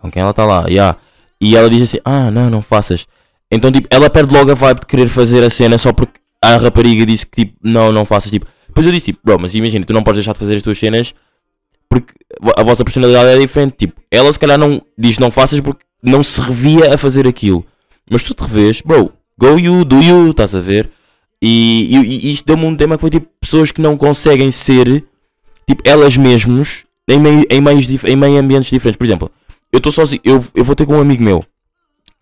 Com 0.00 0.10
quem 0.10 0.20
ela 0.20 0.32
está 0.32 0.44
lá, 0.44 0.66
yeah. 0.68 0.98
E 1.40 1.56
ela 1.56 1.70
diz 1.70 1.82
assim, 1.82 1.98
ah 2.04 2.30
não, 2.30 2.50
não 2.50 2.62
faças. 2.62 3.06
Então 3.54 3.70
tipo, 3.70 3.86
ela 3.90 4.08
perde 4.08 4.34
logo 4.34 4.50
a 4.50 4.54
vibe 4.54 4.80
de 4.80 4.86
querer 4.86 5.08
fazer 5.08 5.44
a 5.44 5.50
cena 5.50 5.76
só 5.76 5.92
porque 5.92 6.18
a 6.42 6.56
rapariga 6.56 7.04
disse 7.06 7.26
que 7.26 7.44
tipo, 7.44 7.58
não, 7.62 7.92
não 7.92 8.04
faças. 8.06 8.30
Tipo, 8.30 8.46
depois 8.66 8.86
eu 8.86 8.92
disse 8.92 9.12
tipo, 9.12 9.20
bro, 9.22 9.38
mas 9.38 9.54
imagina, 9.54 9.84
tu 9.84 9.92
não 9.92 10.02
podes 10.02 10.18
deixar 10.18 10.32
de 10.32 10.38
fazer 10.38 10.56
as 10.56 10.62
tuas 10.62 10.78
cenas 10.78 11.14
porque 11.88 12.14
a 12.56 12.62
vossa 12.62 12.82
personalidade 12.82 13.28
é 13.28 13.38
diferente. 13.38 13.74
Tipo, 13.76 14.00
ela 14.10 14.32
se 14.32 14.38
calhar 14.38 14.56
não 14.58 14.80
diz 14.98 15.18
não 15.18 15.30
faças 15.30 15.60
porque 15.60 15.84
não 16.02 16.22
se 16.22 16.40
revia 16.40 16.94
a 16.94 16.96
fazer 16.98 17.28
aquilo. 17.28 17.64
Mas 18.10 18.22
tu 18.22 18.32
te 18.34 18.40
revês, 18.42 18.80
bro, 18.80 19.12
go 19.38 19.58
you, 19.58 19.84
do 19.84 20.00
you, 20.02 20.30
estás 20.30 20.54
a 20.54 20.60
ver? 20.60 20.90
E, 21.40 21.88
e- 21.94 22.26
e 22.28 22.32
isto 22.32 22.46
deu-me 22.46 22.64
um 22.64 22.74
tema 22.74 22.96
que 22.96 23.00
foi 23.02 23.10
tipo 23.10 23.28
pessoas 23.40 23.70
que 23.70 23.80
não 23.82 23.96
conseguem 23.96 24.50
ser 24.50 25.04
tipo 25.68 25.82
elas 25.84 26.16
mesmas 26.16 26.84
em 27.08 27.18
meio, 27.20 27.44
em 27.50 27.60
meios 27.60 27.86
em 28.04 28.16
meio 28.16 28.38
ambientes 28.38 28.70
diferentes. 28.70 28.96
Por 28.96 29.04
exemplo, 29.04 29.30
eu 29.72 29.76
estou 29.78 29.92
sozinho, 29.92 30.20
eu, 30.24 30.42
eu 30.54 30.64
vou 30.64 30.74
ter 30.74 30.86
com 30.86 30.96
um 30.96 31.00
amigo 31.00 31.22
meu 31.22 31.44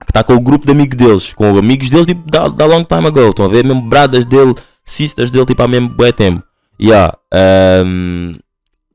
que 0.04 0.10
está 0.10 0.22
com 0.22 0.34
o 0.34 0.40
grupo 0.40 0.66
de 0.66 0.72
amigos 0.72 0.96
deles, 0.96 1.32
com 1.34 1.56
amigos 1.56 1.90
deles 1.90 2.06
tipo 2.06 2.30
da, 2.30 2.48
da 2.48 2.66
long 2.66 2.84
time 2.84 3.06
ago. 3.06 3.28
Estão 3.28 3.44
a 3.44 3.48
ver 3.48 3.64
mesmo 3.64 3.82
bradas 3.82 4.24
dele, 4.24 4.54
sisters 4.84 5.30
dele, 5.30 5.46
tipo 5.46 5.62
há 5.62 5.68
mesmo 5.68 5.88
bué 5.88 6.12
tempo. 6.12 6.42
Yeah, 6.80 7.12
um, 7.84 8.34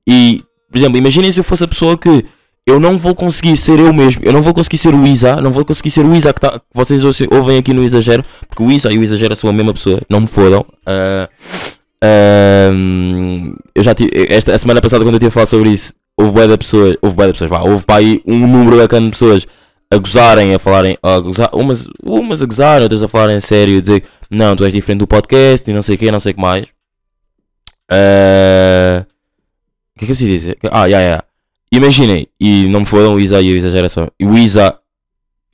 e, 0.07 0.43
por 0.71 0.77
exemplo, 0.77 0.97
imaginem 0.97 1.31
se 1.31 1.39
eu 1.39 1.43
fosse 1.43 1.63
a 1.63 1.67
pessoa 1.67 1.97
que 1.97 2.25
eu 2.65 2.79
não 2.79 2.97
vou 2.97 3.13
conseguir 3.13 3.55
ser 3.57 3.79
eu 3.79 3.93
mesmo, 3.93 4.23
eu 4.25 4.33
não 4.33 4.41
vou 4.41 4.53
conseguir 4.53 4.79
ser 4.79 4.95
o 4.95 5.05
Isa, 5.05 5.35
não 5.35 5.51
vou 5.51 5.63
conseguir 5.63 5.91
ser 5.91 6.03
o 6.03 6.15
Isa 6.15 6.33
que, 6.33 6.41
tá, 6.41 6.59
que 6.59 6.65
vocês 6.73 7.03
ouvem 7.31 7.59
aqui 7.59 7.73
no 7.73 7.83
Exagero, 7.83 8.25
porque 8.49 8.63
o 8.63 8.71
Isa 8.71 8.91
e 8.91 8.97
o 8.97 9.03
Exagero 9.03 9.35
são 9.35 9.49
a 9.49 9.53
mesma 9.53 9.73
pessoa, 9.73 10.01
não 10.09 10.21
me 10.21 10.27
fodam. 10.27 10.65
Ah, 10.83 11.29
ahm, 12.03 13.53
eu 13.75 13.83
já 13.83 13.93
tive, 13.93 14.09
esta, 14.29 14.55
a 14.55 14.57
semana 14.57 14.81
passada, 14.81 15.03
quando 15.03 15.13
eu 15.13 15.19
tive 15.19 15.29
a 15.29 15.31
falar 15.31 15.45
sobre 15.45 15.69
isso, 15.69 15.93
houve 16.17 16.31
bué 16.31 16.47
de 16.47 16.57
pessoas, 16.57 16.97
houve 17.03 17.15
bué 17.15 17.27
de 17.27 17.33
pessoas, 17.33 17.49
vá, 17.51 17.61
houve 17.61 17.85
para 17.85 17.97
aí 17.97 18.21
um 18.25 18.47
número 18.47 18.77
bacana 18.77 19.05
de 19.05 19.11
pessoas 19.11 19.45
a 19.91 19.97
gozarem, 19.97 20.53
a 20.55 20.59
falarem, 20.59 20.97
a 21.01 21.19
gozar, 21.19 21.49
umas, 21.53 21.87
umas 22.03 22.41
a 22.41 22.45
gozarem, 22.45 22.83
outras 22.83 23.03
a 23.03 23.07
falarem 23.07 23.39
sério, 23.39 23.77
a 23.77 23.81
dizer 23.81 24.03
não, 24.29 24.55
tu 24.55 24.63
és 24.65 24.73
diferente 24.73 24.99
do 24.99 25.07
podcast 25.07 25.69
e 25.69 25.73
não 25.73 25.81
sei 25.81 25.95
o 25.95 25.97
que, 25.97 26.11
não 26.11 26.19
sei 26.19 26.31
o 26.31 26.35
que 26.35 26.41
mais. 26.41 26.67
Ah, 27.89 29.05
o 29.95 29.99
que 29.99 30.05
é 30.05 30.07
que 30.07 30.11
eu 30.11 30.15
sei 30.15 30.27
dizer? 30.27 30.57
Ah, 30.71 30.89
já, 30.89 30.99
já. 30.99 31.23
Imaginem, 31.71 32.27
e 32.39 32.67
não 32.67 32.81
me 32.81 32.85
fodam 32.85 33.15
o 33.15 33.19
Isa 33.19 33.41
e 33.41 33.53
a 33.53 33.57
exageração. 33.57 34.07
E 34.19 34.25
o 34.25 34.37
Isa 34.37 34.77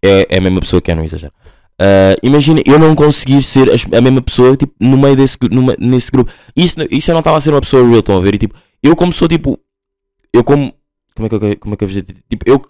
é, 0.04 0.28
é 0.30 0.38
a 0.38 0.42
mesma 0.42 0.60
pessoa 0.62 0.82
que 0.82 0.92
é 0.92 0.96
no 0.96 1.04
exagero. 1.04 1.34
Ah, 1.80 2.16
Imaginem 2.24 2.64
eu 2.66 2.80
não 2.80 2.96
conseguir 2.96 3.42
ser 3.44 3.70
a 3.70 4.02
mesma 4.02 4.22
pessoa 4.22 4.56
tipo, 4.56 4.74
no 4.80 4.98
meio 4.98 5.16
desse, 5.16 5.38
numa- 5.50 5.76
nesse 5.80 6.12
grupo. 6.12 6.32
Isso, 6.56 6.80
não- 6.80 6.88
isso 6.90 7.10
eu 7.12 7.14
não 7.14 7.20
estava 7.22 7.38
a 7.38 7.42
ser 7.42 7.50
uma 7.52 7.62
pessoa 7.62 7.84
real, 7.86 8.00
estão 8.00 8.18
a 8.18 8.22
ver? 8.22 8.36
E, 8.36 8.38
tipo, 8.38 8.56
eu 8.84 8.96
como 8.96 9.12
sou 9.12 9.28
tipo. 9.28 9.60
Eu 10.34 10.44
como. 10.44 10.74
Como 11.16 11.26
é 11.26 11.30
que 11.30 11.36
eu, 11.36 11.58
como 11.60 11.74
é 11.74 11.78
que 11.78 11.84
eu 11.84 11.88
vos 11.88 12.02
dizer? 12.02 12.16
Tipo, 12.30 12.44
eu 12.50 12.62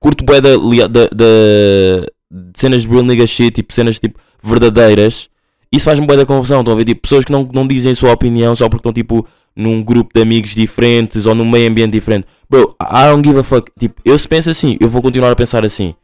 curto 0.00 0.24
bué 0.24 0.40
da, 0.40 0.50
da, 0.56 1.06
da- 1.08 2.06
de 2.30 2.58
cenas 2.58 2.82
de 2.82 2.88
real 2.88 3.02
nigga 3.04 3.26
shit, 3.26 3.50
tipo, 3.52 3.72
cenas 3.72 3.98
tipo 3.98 4.18
verdadeiras. 4.42 5.28
Isso 5.72 5.84
faz-me 5.84 6.06
bué 6.06 6.16
da 6.16 6.26
confusão, 6.26 6.60
estão 6.60 6.74
a 6.74 6.76
ver? 6.76 6.84
Tipo, 6.84 7.02
pessoas 7.02 7.24
que 7.24 7.32
não, 7.32 7.48
não 7.52 7.66
dizem 7.66 7.92
a 7.92 7.94
sua 7.94 8.12
opinião 8.12 8.54
só 8.56 8.68
porque 8.68 8.80
estão 8.80 8.92
tipo 8.92 9.26
num 9.54 9.82
grupo 9.82 10.10
de 10.14 10.20
amigos 10.22 10.54
diferentes 10.54 11.26
ou 11.26 11.34
num 11.34 11.48
meio 11.48 11.68
ambiente 11.70 11.92
diferente. 11.92 12.26
Bro, 12.48 12.76
I 12.80 13.10
don't 13.10 13.26
give 13.26 13.38
a 13.38 13.42
fuck. 13.42 13.70
Tipo, 13.78 14.00
eu 14.04 14.16
se 14.18 14.28
penso 14.28 14.50
assim, 14.50 14.76
eu 14.80 14.88
vou 14.88 15.00
continuar 15.02 15.30
a 15.30 15.36
pensar 15.36 15.64
assim. 15.64 15.94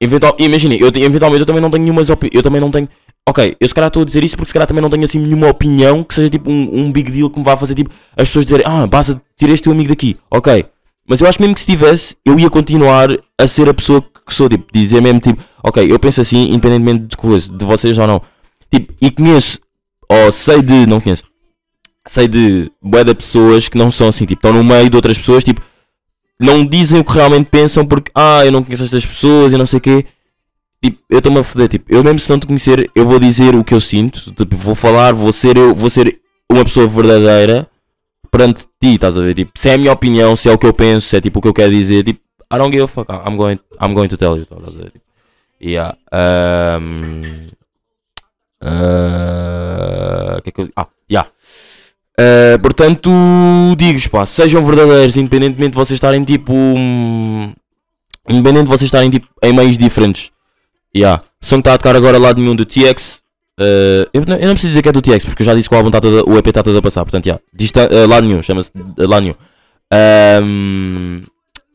Eventual, 0.00 0.36
imaginem, 0.38 0.78
eu, 0.80 0.90
te- 0.92 1.00
eventualmente 1.00 1.40
eu 1.40 1.46
também 1.46 1.62
não 1.62 1.70
tenho 1.70 1.82
nenhuma. 1.84 2.02
Eu 2.32 2.42
também 2.42 2.60
não 2.60 2.70
tenho. 2.70 2.88
Ok, 3.28 3.56
eu 3.58 3.66
se 3.68 3.74
calhar 3.74 3.88
estou 3.88 4.02
a 4.02 4.04
dizer 4.04 4.22
isso 4.22 4.36
porque 4.36 4.48
se 4.48 4.52
calhar 4.52 4.66
também 4.66 4.82
não 4.82 4.90
tenho 4.90 5.04
assim 5.04 5.18
nenhuma 5.18 5.48
opinião 5.48 6.04
que 6.04 6.12
seja 6.14 6.28
tipo 6.28 6.50
um, 6.50 6.68
um 6.86 6.92
big 6.92 7.10
deal 7.10 7.30
que 7.30 7.38
me 7.38 7.44
vá 7.44 7.56
fazer 7.56 7.74
tipo 7.74 7.88
as 8.14 8.28
pessoas 8.28 8.44
dizerem 8.44 8.66
Ah, 8.68 8.86
basta 8.86 9.20
tirar 9.36 9.52
este 9.54 9.64
teu 9.64 9.72
amigo 9.72 9.88
daqui. 9.88 10.16
Ok. 10.30 10.66
Mas 11.06 11.20
eu 11.20 11.28
acho 11.28 11.40
mesmo 11.40 11.54
que 11.54 11.60
se 11.60 11.66
tivesse, 11.66 12.16
eu 12.24 12.38
ia 12.38 12.48
continuar 12.48 13.08
a 13.38 13.46
ser 13.46 13.68
a 13.68 13.74
pessoa 13.74 14.02
que 14.02 14.34
sou. 14.34 14.48
Tipo, 14.48 14.66
dizer 14.72 15.02
mesmo 15.02 15.20
tipo, 15.20 15.42
ok, 15.62 15.90
eu 15.90 15.98
penso 15.98 16.20
assim, 16.20 16.50
independentemente 16.50 17.04
de 17.04 17.16
coisa, 17.16 17.52
de 17.52 17.64
vocês 17.64 17.98
ou 17.98 18.06
não. 18.06 18.20
Tipo, 18.70 18.92
e 19.00 19.10
conheço, 19.10 19.60
ou 20.08 20.32
sei 20.32 20.62
de. 20.62 20.86
Não 20.86 21.00
conheço. 21.00 21.24
Sei 22.06 22.28
de 22.28 22.70
bué 22.82 23.04
de 23.04 23.14
pessoas 23.14 23.68
que 23.68 23.78
não 23.78 23.90
são 23.90 24.08
assim, 24.08 24.26
tipo, 24.26 24.38
estão 24.38 24.52
no 24.52 24.64
meio 24.64 24.90
de 24.90 24.96
outras 24.96 25.16
pessoas, 25.16 25.44
tipo, 25.44 25.62
não 26.38 26.64
dizem 26.66 27.00
o 27.00 27.04
que 27.04 27.12
realmente 27.12 27.50
pensam 27.50 27.86
porque, 27.86 28.10
ah, 28.14 28.44
eu 28.44 28.52
não 28.52 28.62
conheço 28.62 28.84
estas 28.84 29.06
pessoas 29.06 29.52
e 29.52 29.56
não 29.56 29.66
sei 29.66 29.78
o 29.78 29.80
quê. 29.80 30.06
Tipo, 30.82 31.02
eu 31.08 31.18
estou-me 31.18 31.38
a 31.38 31.44
foder, 31.44 31.68
tipo, 31.68 31.86
eu 31.88 32.04
mesmo 32.04 32.18
se 32.18 32.28
não 32.28 32.38
te 32.38 32.46
conhecer, 32.46 32.90
eu 32.94 33.06
vou 33.06 33.18
dizer 33.18 33.54
o 33.54 33.64
que 33.64 33.72
eu 33.72 33.80
sinto, 33.80 34.32
tipo, 34.32 34.54
vou 34.54 34.74
falar, 34.74 35.14
vou 35.14 35.32
ser 35.32 35.56
eu, 35.56 35.74
vou 35.74 35.88
ser 35.88 36.14
uma 36.50 36.62
pessoa 36.62 36.86
verdadeira 36.86 37.66
perante 38.36 38.64
ti, 38.80 38.94
estás 38.94 39.16
a 39.16 39.20
ver? 39.20 39.34
Tipo, 39.34 39.52
se 39.54 39.68
é 39.68 39.74
a 39.74 39.78
minha 39.78 39.92
opinião, 39.92 40.34
se 40.34 40.48
é 40.48 40.52
o 40.52 40.58
que 40.58 40.66
eu 40.66 40.74
penso, 40.74 41.08
se 41.08 41.16
é 41.16 41.20
tipo 41.20 41.38
o 41.38 41.42
que 41.42 41.48
eu 41.48 41.54
quero 41.54 41.70
dizer, 41.70 42.02
tipo, 42.02 42.20
I 42.52 42.58
don't 42.58 42.72
give 42.72 42.82
a 42.82 42.88
fuck, 42.88 43.08
I'm 43.10 43.36
going, 43.36 43.58
I'm 43.80 43.94
going 43.94 44.08
to 44.08 44.16
tell 44.16 44.36
you, 44.36 44.42
estás 44.42 44.60
a 44.60 44.70
ver? 44.70 44.90
Tipo, 44.90 45.04
yeah, 45.62 45.96
um, 46.12 47.20
uh, 48.60 50.42
que 50.42 50.48
é 50.48 50.52
que 50.52 50.60
eu, 50.60 50.68
ah, 50.76 50.88
yeah. 51.10 51.30
Uh, 52.18 52.58
portanto, 52.60 53.10
digo-vos, 53.76 54.08
pá, 54.08 54.26
sejam 54.26 54.64
verdadeiros, 54.64 55.16
independentemente 55.16 55.70
de 55.70 55.76
vocês 55.76 55.96
estarem 55.96 56.24
tipo. 56.24 56.52
hum, 56.52 57.52
Independente 58.28 58.64
de 58.64 58.68
vocês 58.68 58.88
estarem 58.88 59.10
tipo 59.10 59.28
em 59.42 59.52
meios 59.52 59.76
diferentes. 59.76 60.30
Yeah. 60.96 61.22
Som 61.40 61.56
que 61.56 61.60
está 61.68 61.74
a 61.74 61.78
tocar 61.78 61.94
agora 61.94 62.18
lá 62.18 62.32
de 62.32 62.40
nenhum 62.40 62.56
do 62.56 62.64
TX. 62.64 63.20
Uh, 63.60 64.08
eu, 64.12 64.24
não, 64.26 64.36
eu 64.36 64.46
não 64.46 64.54
preciso 64.54 64.70
dizer 64.70 64.82
que 64.82 64.88
é 64.88 64.92
do 64.92 65.02
TX, 65.02 65.24
porque 65.24 65.42
eu 65.42 65.46
já 65.46 65.54
disse 65.54 65.68
que 65.68 65.74
o 65.74 65.78
álbum 65.78 65.88
está 65.88 66.00
todo, 66.00 66.28
o 66.28 66.38
EP 66.38 66.46
está 66.46 66.62
todo 66.62 66.78
a 66.78 66.82
passar. 66.82 67.04
Portanto, 67.04 67.26
yeah. 67.26 67.42
Diz 67.52 67.72
tá, 67.72 67.84
uh, 67.84 68.06
lá 68.08 68.20
nenhum, 68.20 68.42
chama-se 68.42 68.70
uh, 68.76 69.08
lá 69.08 69.20
nenhum. 69.20 69.34
Um, 70.42 71.20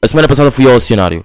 a 0.01 0.07
semana 0.07 0.27
passada 0.27 0.51
fui 0.51 0.65
ao 0.67 0.75
oceanário. 0.75 1.23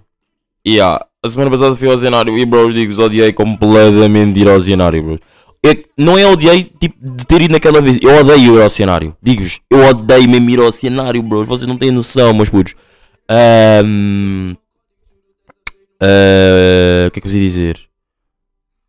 Yeah. 0.66 1.04
A 1.22 1.28
semana 1.28 1.50
passada 1.50 1.76
fui 1.76 1.88
ao 1.88 1.94
oceanário 1.94 2.38
e 2.38 2.44
bro, 2.44 2.72
digo-vos, 2.72 2.98
odiei 2.98 3.32
completamente 3.32 4.38
ir 4.40 4.48
ao 4.48 4.56
oceanário, 4.56 5.02
bro. 5.02 5.20
Eu, 5.62 5.84
não 5.96 6.18
é 6.18 6.26
odiei 6.26 6.64
tipo, 6.64 6.96
de 7.00 7.26
ter 7.26 7.40
ido 7.40 7.52
naquela 7.52 7.80
vez, 7.80 7.98
eu 8.02 8.14
odeio 8.20 8.56
ir 8.56 8.60
ao 8.60 8.66
oceanário. 8.66 9.16
Digo-vos, 9.22 9.60
eu 9.70 9.86
odeio 9.86 10.28
mesmo 10.28 10.50
ir 10.50 10.60
ao 10.60 10.66
oceanário, 10.66 11.22
bro. 11.22 11.44
Vocês 11.44 11.66
não 11.66 11.78
têm 11.78 11.90
noção, 11.90 12.34
meus 12.34 12.50
putos. 12.50 12.74
Um, 13.82 14.54
Uh, 16.04 17.08
O 17.08 17.10
que 17.10 17.18
é 17.18 17.22
que 17.22 17.26
eu 17.26 17.30
vos 17.30 17.34
ia 17.34 17.48
dizer? 17.48 17.80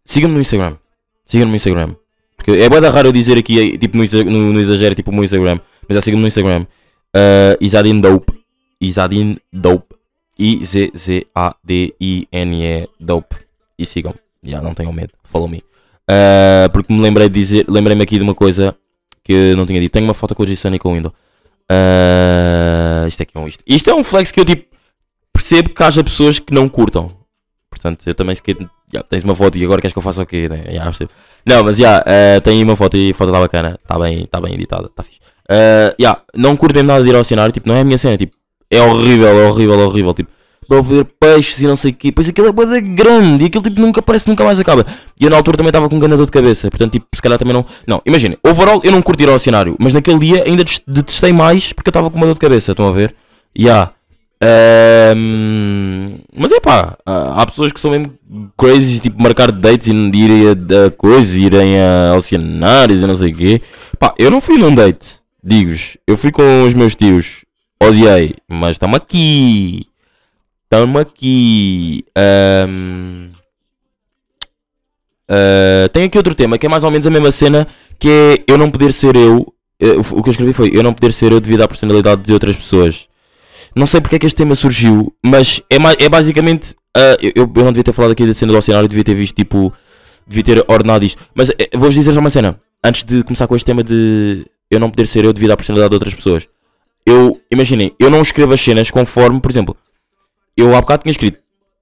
Sigam-me 0.06 0.36
no 0.36 0.42
Instagram. 0.42 0.78
Sigam-me 1.26 1.52
no 1.52 1.56
Instagram. 1.56 1.96
Porque 2.36 2.52
é 2.52 2.70
bem 2.70 2.80
raro 2.80 3.08
eu 3.08 3.12
dizer 3.12 3.38
aqui, 3.38 3.78
tipo, 3.78 3.98
no, 3.98 4.04
no, 4.54 4.60
exagero, 4.60 4.94
tipo, 4.94 5.12
o 5.12 5.14
meu 5.14 5.24
Instagram. 5.24 5.60
Mas 5.88 5.96
já 5.96 6.02
sigam-me 6.02 6.22
no 6.22 6.28
Instagram. 6.28 6.66
Uh, 7.16 7.58
Isadine 7.60 8.02
Dope. 8.02 8.34
Isadine 8.80 9.38
Dope. 9.52 9.96
I-Z-Z-A-D-I-N-E 10.38 11.30
Dope. 13.00 13.36
E 13.78 13.86
sigam. 13.86 14.14
Já, 14.44 14.62
não 14.62 14.74
tenham 14.74 14.94
medo. 14.94 15.14
Follow 15.24 15.48
me. 15.48 15.58
Uh, 15.58 16.70
porque 16.72 16.94
me 16.94 17.02
lembrei 17.02 17.30
de 17.30 17.40
dizer. 17.40 17.66
Lembrei-me 17.68 18.04
aqui 18.04 18.18
de 18.18 18.24
uma 18.24 18.36
coisa 18.36 18.76
que 19.24 19.34
eu 19.34 19.58
não 19.58 19.66
tinha 19.66 19.80
dito. 19.80 19.92
Tenho 19.92 20.06
uma 20.06 20.14
foto 20.14 20.36
com 20.36 20.44
o 20.44 20.48
G-Sunny 20.48 20.78
com 20.78 20.92
o 20.92 20.94
Windows. 20.94 21.14
Uh, 21.72 23.08
isto, 23.08 23.22
é 23.22 23.26
que 23.26 23.36
é 23.36 23.40
um, 23.40 23.48
isto, 23.48 23.64
isto 23.66 23.90
é 23.90 23.96
um 23.96 24.04
flex 24.04 24.32
que 24.32 24.40
eu 24.40 24.46
tipo 24.46 24.76
percebo 25.34 25.70
que 25.70 25.84
haja 25.84 26.04
pessoas 26.04 26.40
que 26.40 26.54
não 26.54 26.70
curtam. 26.70 27.12
Portanto, 27.70 28.08
eu 28.08 28.16
também 28.16 28.36
se 28.36 28.42
já, 28.96 29.04
tens 29.04 29.24
uma 29.24 29.36
foto 29.36 29.58
e 29.58 29.64
agora 29.64 29.82
queres 29.82 29.94
que 29.94 29.98
eu 29.98 30.04
faça 30.04 30.24
o 30.24 30.26
quê? 30.26 30.50
Né? 30.50 30.64
Percebo. 30.84 31.12
não, 31.46 31.64
mas 31.64 31.78
já, 31.78 32.00
uh, 32.00 32.42
tenho 32.42 32.64
uma 32.64 32.76
foto 32.76 32.98
e 32.98 33.12
a 33.12 33.14
foto 33.14 33.30
está 33.30 33.40
bacana, 33.40 33.80
está 33.82 34.00
bem, 34.00 34.26
tá 34.26 34.42
bem 34.42 34.54
editada, 34.54 34.88
está 34.88 35.04
fixe. 35.04 35.20
Uh, 35.50 35.94
já, 36.00 36.18
não 36.36 36.56
curto 36.56 36.74
mesmo 36.74 36.88
nada 36.88 37.04
de 37.04 37.10
ir 37.10 37.16
ao 37.16 37.24
cenário, 37.24 37.52
tipo, 37.52 37.68
não 37.68 37.76
é 37.76 37.82
a 37.82 37.84
minha 37.84 37.98
cena, 37.98 38.18
tipo, 38.18 38.36
é 38.70 38.82
horrível, 38.82 39.28
é 39.28 39.48
horrível, 39.48 39.80
é 39.80 39.86
horrível, 39.86 40.14
tipo, 40.14 40.30
para 40.68 40.82
ver 40.82 41.06
peixes 41.20 41.62
e 41.62 41.68
não 41.68 41.76
sei 41.76 41.92
o 41.92 41.96
quê, 41.96 42.12
pois 42.12 42.28
aquilo 42.28 42.48
é 42.48 42.82
grande 42.82 43.44
e 43.44 43.48
aquilo 43.48 43.64
tipo 43.64 43.80
nunca 43.80 44.02
parece 44.02 44.28
nunca 44.28 44.44
mais 44.44 44.60
acaba. 44.60 44.86
E 45.20 45.24
eu 45.24 45.30
na 45.30 45.38
altura 45.38 45.58
também 45.58 45.70
estava 45.70 45.88
com 45.90 45.96
um 45.96 46.00
ganador 46.00 46.26
de 46.26 46.32
cabeça, 46.32 46.70
portanto, 46.70 46.94
tipo, 46.94 47.06
se 47.14 47.22
calhar 47.22 47.38
também 47.38 47.54
não. 47.54 47.66
Não, 47.88 48.02
imagina, 48.06 48.36
overall 48.44 48.82
eu 48.84 48.92
não 48.92 49.02
curto 49.02 49.22
ir 49.22 49.30
ao 49.30 49.40
cenário, 49.40 49.76
mas 49.80 49.94
naquele 49.94 50.20
dia 50.20 50.44
ainda 50.44 50.64
detestei 50.88 51.32
mais 51.32 51.72
porque 51.72 51.90
eu 51.90 51.92
estava 51.92 52.10
com 52.10 52.18
uma 52.18 52.26
dor 52.26 52.34
de 52.34 52.40
cabeça, 52.40 52.72
estão 52.72 52.88
a 52.88 52.92
ver? 52.92 53.16
Já. 53.56 53.92
Ahm, 54.48 56.20
mas 56.36 56.52
é 56.52 56.60
pá, 56.60 56.96
há 57.06 57.46
pessoas 57.48 57.72
que 57.72 57.80
são 57.80 57.90
mesmo 57.92 58.14
crazy, 58.56 59.00
tipo 59.00 59.20
marcar 59.22 59.52
dates 59.52 59.88
e 59.88 59.92
irem 59.92 60.48
a, 60.50 60.86
a 60.86 60.92
coisas, 60.92 61.36
irem 61.36 61.80
a, 61.80 62.12
ao 62.12 62.22
e 62.22 63.08
não 63.08 63.16
sei 63.16 63.32
o 63.32 63.36
quê. 63.36 63.62
Pá, 63.98 64.14
eu 64.20 64.30
não 64.30 64.40
fui 64.40 64.58
num 64.58 64.74
date, 64.76 65.20
digo-vos. 65.44 65.98
Eu 66.06 66.16
fui 66.18 66.32
com 66.32 66.64
os 66.64 66.74
meus 66.76 66.94
tios, 66.96 67.44
odiei, 67.82 68.36
mas 68.48 68.72
estamos 68.72 68.98
aqui. 68.98 69.82
Estamos 70.66 71.02
aqui. 71.02 72.06
Ahm, 72.16 73.30
ah, 75.30 75.90
tem 75.92 76.04
aqui 76.04 76.18
outro 76.18 76.36
tema 76.36 76.58
que 76.58 76.66
é 76.66 76.70
mais 76.70 76.84
ou 76.84 76.92
menos 76.92 77.08
a 77.08 77.10
mesma 77.10 77.32
cena, 77.32 77.68
que 77.98 78.10
é 78.10 78.44
eu 78.52 78.58
não 78.58 78.70
poder 78.70 78.94
ser 78.94 79.16
eu. 79.16 79.52
eh, 79.80 79.96
O 80.12 80.22
que 80.22 80.30
eu 80.30 80.32
escrevi 80.32 80.54
foi 80.54 80.70
eu 80.74 80.84
não 80.84 80.94
poder 80.94 81.12
ser 81.14 81.32
eu 81.32 81.40
devido 81.40 81.62
à 81.64 81.68
personalidade 81.68 82.22
de 82.22 82.34
outras 82.34 82.56
pessoas. 82.56 83.08
Não 83.76 83.86
sei 83.86 84.00
porque 84.02 84.16
é 84.16 84.20
que 84.20 84.26
este 84.26 84.38
tema 84.38 84.56
surgiu, 84.56 85.14
mas 85.24 85.62
é, 85.70 85.76
é 86.06 86.10
basicamente. 86.10 86.76
ah, 86.96 87.18
eu, 87.22 87.44
eu 87.56 87.64
não 87.64 87.72
devia 87.72 87.84
ter 87.84 87.94
falado 87.94 88.12
aqui 88.12 88.26
da 88.26 88.34
cena 88.34 88.54
do 88.54 88.62
cenário, 88.62 88.88
devia 88.88 89.04
ter 89.04 89.16
visto 89.16 89.36
tipo. 89.36 89.74
Devia 90.28 90.44
ter 90.44 90.66
ordenado 90.68 91.06
isto. 91.06 91.22
Mas 91.36 91.50
eh, 91.52 91.70
vou-vos 91.74 91.94
dizer 91.94 92.12
só 92.14 92.20
uma 92.20 92.30
cena. 92.32 92.60
Antes 92.84 93.04
de 93.04 93.24
começar 93.24 93.48
com 93.48 93.56
este 93.56 93.66
tema 93.66 93.84
de 93.84 94.46
eu 94.72 94.80
não 94.80 94.90
poder 94.90 95.06
ser 95.08 95.24
eu 95.24 95.32
devido 95.34 95.52
à 95.52 95.58
personalidade 95.58 95.90
de 95.92 95.96
outras 95.96 96.14
pessoas. 96.16 96.48
Eu, 97.06 97.40
imaginem, 97.52 97.94
eu 98.00 98.10
não 98.10 98.22
escrevo 98.22 98.52
as 98.54 98.62
cenas 98.62 98.90
conforme, 98.90 99.40
por 99.40 99.52
exemplo, 99.52 99.78
eu 100.58 100.76
há 100.76 100.82
bocado 100.82 101.04
tinha 101.04 101.12
escrito 101.12 101.38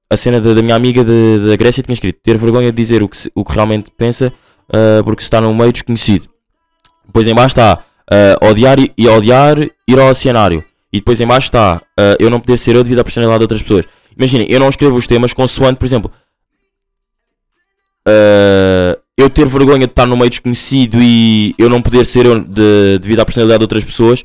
a 0.10 0.17
cena 0.17 0.41
da, 0.41 0.62
minha 0.62 0.75
amiga 0.75 1.01
da 1.03 1.56
Grécia 1.56 1.82
tinha 1.82 1.93
escrito 1.93 2.19
ter 2.21 2.38
vergonha 2.38 2.69
de 2.71 2.75
dizer 2.77 3.01
o 3.01 3.08
que, 3.08 3.15
se- 3.15 3.32
o 3.34 3.45
que 3.45 3.53
realmente 3.53 3.89
pensa 3.97 4.34
ah, 4.69 5.01
porque 5.06 5.21
se 5.21 5.27
está 5.27 5.39
num 5.39 5.53
meio 5.56 5.71
desconhecido. 5.71 6.27
Depois 7.06 7.25
em 7.25 7.34
baixo 7.34 7.53
está 7.53 7.79
ah, 8.12 8.45
odiar 8.45 8.77
e 8.97 9.08
odiar 9.08 9.58
ir 9.62 9.99
ao 9.99 10.13
cenário. 10.13 10.62
E 10.93 10.97
depois 10.99 11.19
em 11.19 11.25
baixo 11.27 11.47
está 11.47 11.82
ah, 11.99 12.15
eu 12.19 12.29
não 12.29 12.39
poder 12.39 12.58
ser 12.58 12.75
eu 12.75 12.84
devido 12.84 12.99
à 12.99 13.03
personalidade 13.03 13.39
de 13.39 13.43
outras 13.45 13.62
pessoas. 13.63 13.86
Imaginem, 14.15 14.45
eu 14.49 14.60
não 14.60 14.69
escrevo 14.69 14.95
os 14.95 15.08
temas 15.08 15.34
consoante, 15.34 15.79
por 15.79 15.86
exemplo, 15.86 16.12
ah, 18.08 18.97
eu 19.17 19.29
ter 19.29 19.47
vergonha 19.47 19.86
de 19.88 19.91
estar 19.91 20.06
no 20.06 20.15
meio 20.17 20.29
desconhecido 20.29 20.97
e 21.01 21.53
eu 21.58 21.69
não 21.69 21.82
poder 21.82 22.06
ser 22.06 22.25
eu 22.25 22.39
de- 22.39 22.99
devido 22.99 23.19
à 23.19 23.25
personalidade 23.25 23.60
de 23.60 23.63
outras 23.63 23.84
pessoas. 23.84 24.23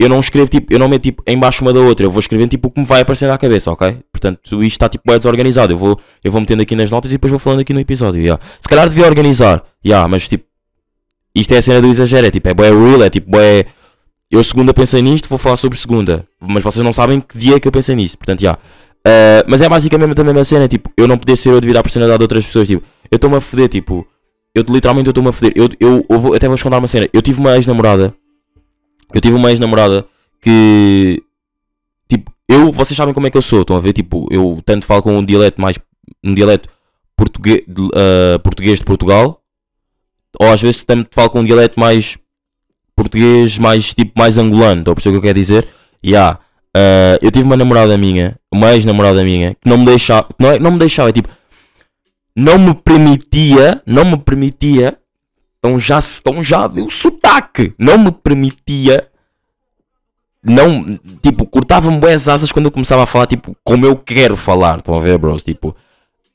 Eu 0.00 0.08
não 0.08 0.20
escrevo 0.20 0.48
tipo, 0.48 0.72
eu 0.72 0.78
não 0.78 0.88
meto 0.88 1.02
tipo 1.02 1.22
em 1.26 1.36
baixo 1.36 1.60
uma 1.64 1.72
da 1.72 1.80
outra, 1.80 2.06
eu 2.06 2.10
vou 2.10 2.20
escrevendo 2.20 2.50
tipo 2.50 2.68
o 2.68 2.70
que 2.70 2.78
me 2.78 2.86
vai 2.86 3.00
aparecendo 3.00 3.30
à 3.32 3.38
cabeça, 3.38 3.72
ok? 3.72 3.98
Portanto, 4.12 4.62
isto 4.62 4.74
está 4.74 4.88
tipo 4.88 5.02
bem 5.04 5.16
desorganizado. 5.16 5.72
Eu 5.72 5.76
vou, 5.76 6.00
eu 6.22 6.30
vou 6.30 6.40
metendo 6.40 6.62
aqui 6.62 6.76
nas 6.76 6.88
notas 6.88 7.10
e 7.10 7.14
depois 7.14 7.32
vou 7.32 7.38
falando 7.40 7.60
aqui 7.60 7.72
no 7.74 7.80
episódio. 7.80 8.20
yeah. 8.20 8.40
Se 8.60 8.68
calhar 8.68 8.88
devia 8.88 9.06
organizar, 9.06 9.64
yeah, 9.84 10.06
mas 10.06 10.28
tipo, 10.28 10.44
isto 11.34 11.52
é 11.52 11.58
a 11.58 11.62
cena 11.62 11.80
do 11.80 11.88
exagero, 11.88 12.26
é 12.28 12.30
tipo, 12.30 12.48
é 12.48 12.54
bué 12.54 12.70
real, 12.70 13.02
é 13.02 13.10
tipo, 13.10 13.28
bué. 13.28 13.66
Eu 14.30 14.44
segunda 14.44 14.74
pensei 14.74 15.00
nisto, 15.00 15.28
vou 15.28 15.38
falar 15.38 15.56
sobre 15.56 15.78
segunda, 15.78 16.24
mas 16.38 16.62
vocês 16.62 16.84
não 16.84 16.92
sabem 16.92 17.18
que 17.20 17.38
dia 17.38 17.56
é 17.56 17.60
que 17.60 17.66
eu 17.66 17.72
pensei 17.72 17.96
nisso, 17.96 18.18
portanto, 18.18 18.40
já. 18.40 18.58
Ah, 19.04 19.42
mas 19.46 19.62
é 19.62 19.68
basicamente 19.68 20.20
a 20.20 20.24
mesma 20.24 20.44
cena, 20.44 20.68
tipo, 20.68 20.92
eu 20.96 21.08
não 21.08 21.16
poder 21.16 21.36
ser 21.36 21.50
eu 21.50 21.60
devido 21.60 21.78
à 21.78 21.82
personalidade 21.82 22.18
de 22.18 22.24
outras 22.24 22.44
pessoas, 22.44 22.68
tipo, 22.68 22.84
eu 23.10 23.16
estou-me 23.16 23.36
a 23.36 23.40
foder, 23.40 23.68
tipo, 23.68 24.06
eu 24.54 24.62
literalmente 24.68 25.08
estou-me 25.08 25.30
a 25.30 25.32
foder. 25.32 25.52
Eu, 25.56 25.68
eu, 25.80 26.04
eu 26.08 26.20
vou, 26.20 26.34
até 26.34 26.46
vou 26.46 26.58
contar 26.58 26.78
uma 26.78 26.88
cena, 26.88 27.08
eu 27.12 27.22
tive 27.22 27.40
uma 27.40 27.56
ex-namorada, 27.56 28.14
eu 29.14 29.20
tive 29.20 29.34
uma 29.34 29.50
ex-namorada 29.50 30.06
que, 30.42 31.22
tipo, 32.08 32.30
eu, 32.48 32.70
vocês 32.70 32.96
sabem 32.96 33.14
como 33.14 33.26
é 33.26 33.30
que 33.30 33.38
eu 33.38 33.42
sou, 33.42 33.62
estão 33.62 33.76
a 33.76 33.80
ver, 33.80 33.94
tipo, 33.94 34.28
eu 34.30 34.60
tanto 34.64 34.84
falo 34.84 35.02
com 35.02 35.16
um 35.16 35.24
dialeto 35.24 35.60
mais, 35.60 35.78
um 36.22 36.34
dialeto 36.34 36.68
português, 37.16 37.62
de, 37.66 37.88
ah, 37.94 38.38
português 38.40 38.78
de 38.78 38.84
Portugal, 38.84 39.42
ou 40.38 40.48
às 40.50 40.60
vezes 40.60 40.84
também 40.84 41.06
falo 41.10 41.30
com 41.30 41.40
um 41.40 41.44
dialeto 41.44 41.80
mais 41.80 42.18
português, 42.98 43.56
mais 43.58 43.94
tipo, 43.94 44.12
mais 44.16 44.36
angolano, 44.38 44.80
estão 44.80 44.92
a 44.92 44.94
perceber 44.94 45.16
o 45.16 45.20
que 45.20 45.26
eu 45.26 45.30
quero 45.30 45.38
dizer? 45.38 45.68
E 46.02 46.16
há, 46.16 46.38
ah, 46.76 47.18
eu 47.22 47.30
tive 47.30 47.44
uma 47.44 47.56
namorada 47.56 47.96
minha, 47.96 48.36
uma 48.52 48.74
ex-namorada 48.74 49.22
minha, 49.24 49.54
que 49.54 49.68
não 49.68 49.78
me 49.78 49.86
deixava, 49.86 50.28
não, 50.38 50.50
é, 50.50 50.58
não 50.58 50.72
me 50.72 50.78
deixava, 50.78 51.08
é 51.08 51.12
tipo, 51.12 51.28
não 52.36 52.58
me 52.58 52.74
permitia, 52.74 53.82
não 53.86 54.04
me 54.04 54.18
permitia, 54.18 54.96
então 55.58 55.78
já, 55.78 55.98
então 56.20 56.42
já 56.42 56.66
deu 56.66 56.90
sotaque, 56.90 57.74
não 57.78 57.98
me 57.98 58.12
permitia, 58.12 59.08
não, 60.42 60.84
tipo, 61.22 61.46
cortava-me 61.46 61.98
bem 62.00 62.14
as 62.14 62.28
asas 62.28 62.52
quando 62.52 62.66
eu 62.66 62.72
começava 62.72 63.02
a 63.02 63.06
falar, 63.06 63.26
tipo, 63.26 63.56
como 63.64 63.86
eu 63.86 63.96
quero 63.96 64.36
falar, 64.36 64.78
estão 64.78 64.94
a 64.94 65.00
ver, 65.00 65.18
bros, 65.18 65.42
tipo, 65.42 65.74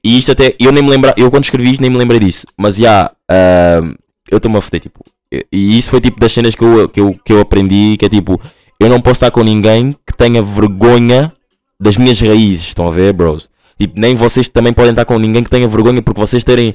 e 0.04 0.17
isto 0.17 0.32
até, 0.32 0.56
eu 0.60 0.71
nem 0.71 0.84
me 0.84 0.89
lembro, 0.89 1.13
eu 1.15 1.30
quando 1.32 1.45
escrevi 1.45 1.71
isto 1.71 1.82
nem 1.82 1.89
me 1.89 1.97
lembrei 1.97 2.19
disso, 2.19 2.45
mas 2.58 2.76
já, 2.76 3.12
ah, 3.30 3.82
eu 4.30 4.38
estou-me 4.38 4.58
a 4.58 4.62
foder, 4.62 4.82
tipo, 4.82 5.06
e- 5.52 5.78
isso 5.78 5.89
foi 5.89 6.02
tipo 6.02 6.19
das 6.19 6.32
cenas 6.32 6.56
que 6.56 6.63
eu, 6.63 6.89
que, 6.89 7.00
eu, 7.00 7.15
que 7.26 7.34
eu 7.34 7.39
aprendi, 7.39 7.96
que 7.98 8.06
é 8.06 8.10
tipo, 8.10 8.39
eu 8.80 8.89
não 8.89 9.00
posso 9.02 9.17
estar 9.17 9.32
com 9.32 9.43
ninguém 9.43 9.96
que 10.06 10.15
tenha 10.17 10.41
vergonha 10.41 11.32
das 11.80 11.98
minhas 11.98 12.19
raízes, 12.19 12.67
estão 12.67 12.88
a 12.88 12.91
ver, 12.91 13.13
bros? 13.13 13.50
Tipo, 13.80 14.00
nem 14.00 14.15
vocês 14.15 14.48
também 14.48 14.72
podem 14.74 14.91
estar 14.91 15.06
com 15.06 15.17
ninguém 15.17 15.43
que 15.43 15.50
tenha 15.50 15.67
vergonha 15.67 16.02
porque 16.02 16.19
vocês 16.22 16.43
terem, 16.43 16.74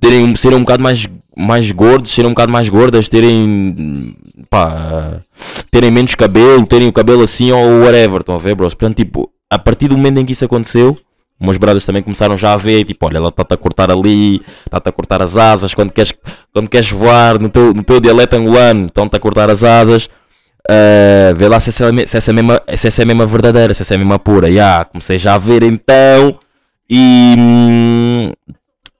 terem 0.00 0.34
serem 0.36 0.58
um 0.58 0.62
bocado 0.62 0.82
mais, 0.82 1.08
mais 1.36 1.70
gordos, 1.70 2.12
serem 2.12 2.28
um 2.30 2.34
bocado 2.34 2.52
mais 2.52 2.68
gordas, 2.68 3.08
terem, 3.08 4.14
pá, 4.50 5.20
terem 5.70 5.90
menos 5.90 6.14
cabelo, 6.14 6.66
terem 6.66 6.88
o 6.88 6.92
cabelo 6.92 7.22
assim 7.22 7.52
ou 7.52 7.82
whatever, 7.82 8.20
estão 8.20 8.34
a 8.34 8.38
ver, 8.38 8.54
bros? 8.54 8.74
Portanto, 8.74 8.96
tipo, 8.96 9.30
a 9.48 9.58
partir 9.58 9.88
do 9.88 9.96
momento 9.96 10.18
em 10.18 10.26
que 10.26 10.32
isso 10.32 10.44
aconteceu, 10.44 10.98
umas 11.42 11.56
bradas 11.56 11.84
também 11.84 12.02
começaram 12.02 12.36
já 12.38 12.52
a 12.52 12.56
ver, 12.56 12.84
tipo, 12.84 13.04
olha, 13.04 13.16
ela 13.16 13.28
está-te 13.28 13.52
a 13.52 13.56
cortar 13.56 13.90
ali, 13.90 14.40
está-te 14.64 14.88
a 14.88 14.92
cortar 14.92 15.20
as 15.20 15.36
asas, 15.36 15.74
quando 15.74 15.90
queres, 15.90 16.12
quando 16.52 16.68
queres 16.68 16.90
voar 16.90 17.38
no 17.38 17.48
teu, 17.48 17.74
no 17.74 17.82
teu 17.82 18.00
dialeto 18.00 18.36
angolano, 18.36 18.86
estão-te 18.86 19.16
a 19.16 19.20
cortar 19.20 19.50
as 19.50 19.64
asas, 19.64 20.08
ah, 20.68 21.32
vê 21.36 21.48
lá 21.48 21.58
se 21.58 21.70
essa, 21.70 21.88
é 21.88 22.06
se 22.06 22.16
essa 22.16 22.30
é 22.30 22.32
mesma, 22.32 22.62
se 22.76 22.86
essa 22.86 23.02
é 23.02 23.10
a 23.10 23.26
verdadeira, 23.26 23.74
se 23.74 23.82
essa 23.82 23.94
é 23.94 23.98
a 23.98 24.18
pura, 24.18 24.50
já, 24.50 24.84
comecei 24.84 25.18
já 25.18 25.34
a 25.34 25.38
ver 25.38 25.62
então, 25.62 26.38
e... 26.88 27.34
hum, 27.36 28.32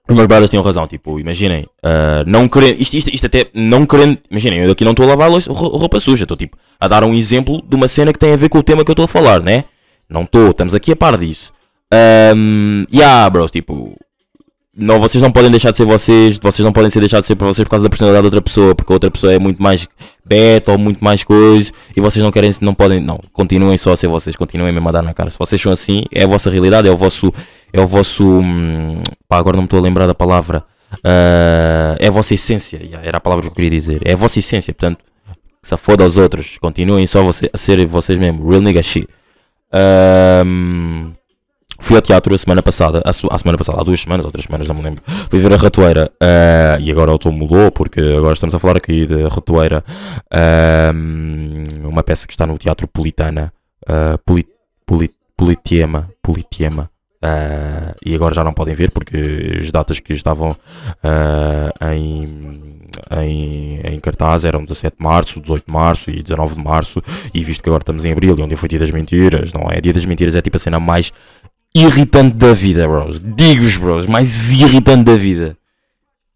os 0.09 0.15
meus 0.15 0.27
brothers 0.27 0.49
tinham 0.49 0.63
razão, 0.63 0.85
tipo, 0.85 1.17
imaginem, 1.17 1.65
ah, 1.81 2.23
não 2.27 2.49
querendo, 2.49 2.81
isto, 2.81 2.97
isto, 2.97 3.09
isto 3.09 3.25
até, 3.25 3.47
não 3.53 3.85
querendo, 3.85 4.17
imaginem, 4.29 4.59
eu 4.59 4.71
aqui 4.71 4.83
não 4.83 4.91
estou 4.91 5.05
a 5.05 5.15
lavar 5.15 5.31
roupa 5.31 5.99
suja, 5.99 6.25
estou 6.25 6.35
tipo, 6.35 6.57
a 6.77 6.87
dar 6.89 7.05
um 7.05 7.13
exemplo 7.13 7.61
de 7.65 7.75
uma 7.75 7.87
cena 7.87 8.11
que 8.11 8.19
tem 8.19 8.33
a 8.33 8.35
ver 8.35 8.49
com 8.49 8.57
o 8.57 8.63
tema 8.63 8.83
que 8.83 8.91
eu 8.91 8.93
estou 8.93 9.05
a 9.05 9.07
falar, 9.07 9.41
né? 9.41 9.63
Não 10.09 10.23
estou, 10.23 10.51
estamos 10.51 10.75
aqui 10.75 10.91
a 10.91 10.95
par 10.95 11.17
disso. 11.17 11.53
Um, 12.35 12.85
yeah, 12.91 13.29
bros, 13.29 13.51
tipo, 13.51 13.95
não, 14.75 14.99
vocês 14.99 15.21
não 15.21 15.31
podem 15.31 15.51
deixar 15.51 15.69
de 15.69 15.77
ser 15.77 15.85
vocês, 15.85 16.39
vocês 16.41 16.65
não 16.65 16.73
podem 16.73 16.89
ser 16.89 16.99
deixados 16.99 17.25
de 17.25 17.27
ser 17.27 17.35
para 17.35 17.45
vocês 17.45 17.63
por 17.63 17.71
causa 17.71 17.83
da 17.83 17.89
personalidade 17.89 18.23
da 18.23 18.27
outra 18.27 18.41
pessoa, 18.41 18.73
porque 18.73 18.91
a 18.91 18.95
outra 18.95 19.11
pessoa 19.11 19.31
é 19.31 19.37
muito 19.37 19.61
mais 19.61 19.87
beta 20.25 20.71
ou 20.71 20.77
muito 20.79 21.03
mais 21.03 21.23
coisa 21.23 21.71
e 21.95 22.01
vocês 22.01 22.23
não 22.23 22.31
querem, 22.31 22.51
não 22.61 22.73
podem, 22.73 22.99
não, 22.99 23.19
continuem 23.31 23.77
só 23.77 23.91
a 23.93 23.97
ser 23.97 24.07
vocês, 24.07 24.35
continuem 24.35 24.73
mesmo 24.73 24.89
a 24.89 24.91
dar 24.91 25.03
na 25.03 25.13
cara. 25.13 25.29
Se 25.29 25.37
vocês 25.37 25.61
são 25.61 25.71
assim, 25.71 26.05
é 26.11 26.23
a 26.23 26.27
vossa 26.27 26.49
realidade, 26.49 26.87
é 26.87 26.91
o 26.91 26.97
vosso, 26.97 27.31
é 27.71 27.79
o 27.79 27.85
vosso, 27.85 28.23
hum, 28.23 29.01
pá, 29.27 29.37
agora 29.37 29.57
não 29.57 29.63
me 29.63 29.67
estou 29.67 29.79
a 29.79 29.83
lembrar 29.83 30.07
da 30.07 30.15
palavra, 30.15 30.63
Ah, 31.03 31.95
é 31.99 32.07
a 32.07 32.11
vossa 32.11 32.33
essência, 32.33 32.79
era 33.03 33.17
a 33.17 33.21
palavra 33.21 33.43
que 33.43 33.49
eu 33.49 33.55
queria 33.55 33.69
dizer, 33.69 34.01
é 34.05 34.13
a 34.13 34.15
vossa 34.15 34.39
essência, 34.39 34.73
portanto, 34.73 35.03
se 35.61 35.77
foda 35.77 36.03
aos 36.03 36.17
outros, 36.17 36.57
continuem 36.59 37.07
só 37.07 37.27
a 37.27 37.57
ser 37.57 37.85
vocês 37.85 38.19
mesmo, 38.19 38.47
real 38.49 38.61
nigga 38.61 38.83
shit. 38.83 39.07
Um, 40.45 41.02
Fui 41.83 41.97
ao 41.97 42.01
teatro 42.01 42.33
a 42.33 42.37
semana 42.37 42.63
passada, 42.63 43.03
a, 43.05 43.09
a 43.09 43.37
semana 43.37 43.57
passada, 43.57 43.81
há 43.81 43.83
duas 43.83 43.99
semanas 43.99 44.25
ou 44.25 44.31
três 44.31 44.45
semanas, 44.45 44.67
não 44.69 44.75
me 44.75 44.81
lembro. 44.81 45.03
Fui 45.29 45.37
ver 45.37 45.53
a 45.53 45.57
Ratoeira 45.57 46.09
ah, 46.17 46.77
e 46.79 46.89
agora 46.89 47.11
o 47.11 47.19
tom 47.19 47.31
mudou 47.31 47.69
porque 47.71 47.99
agora 47.99 48.33
estamos 48.33 48.55
a 48.55 48.59
falar 48.59 48.77
aqui 48.77 49.05
de 49.05 49.27
Ratoeira, 49.27 49.83
ahm, 50.31 51.65
uma 51.83 52.01
peça 52.01 52.25
que 52.25 52.33
está 52.33 52.47
no 52.47 52.57
Teatro 52.57 52.87
Politana, 52.87 53.51
ah, 53.85 54.17
Poli, 54.25 54.47
Poli, 54.85 55.11
Politema, 55.35 56.09
Politema. 56.21 56.89
ah, 57.21 57.93
e 58.05 58.15
agora 58.15 58.33
já 58.33 58.45
não 58.45 58.53
podem 58.53 58.73
ver 58.73 58.89
porque 58.89 59.59
as 59.59 59.69
datas 59.69 59.99
que 59.99 60.13
estavam 60.13 60.55
ah, 61.03 61.93
em 61.93 62.73
em, 63.11 63.79
em 63.83 63.99
cartaz 63.99 64.45
eram 64.45 64.61
17 64.61 64.97
de 64.97 65.03
março, 65.03 65.41
18 65.41 65.65
de 65.65 65.71
março 65.71 66.11
e 66.11 66.21
19 66.21 66.55
de 66.55 66.63
março. 66.63 67.01
E 67.33 67.43
visto 67.43 67.63
que 67.63 67.69
agora 67.69 67.81
estamos 67.81 68.05
em 68.05 68.11
abril 68.11 68.37
e 68.37 68.41
ontem 68.41 68.55
foi 68.55 68.69
dia 68.69 68.79
das 68.79 68.91
mentiras, 68.91 69.51
não 69.53 69.69
é? 69.69 69.81
Dia 69.81 69.93
das 69.93 70.05
mentiras 70.05 70.35
é 70.35 70.41
tipo 70.41 70.57
a 70.57 70.59
cena 70.59 70.79
mais 70.79 71.11
irritante 71.75 72.35
da 72.35 72.53
vida, 72.53 72.87
bros. 72.87 73.19
Digo-vos, 73.19 73.77
bros, 73.77 74.05
mais 74.07 74.51
irritante 74.51 75.03
da 75.03 75.15
vida. 75.15 75.57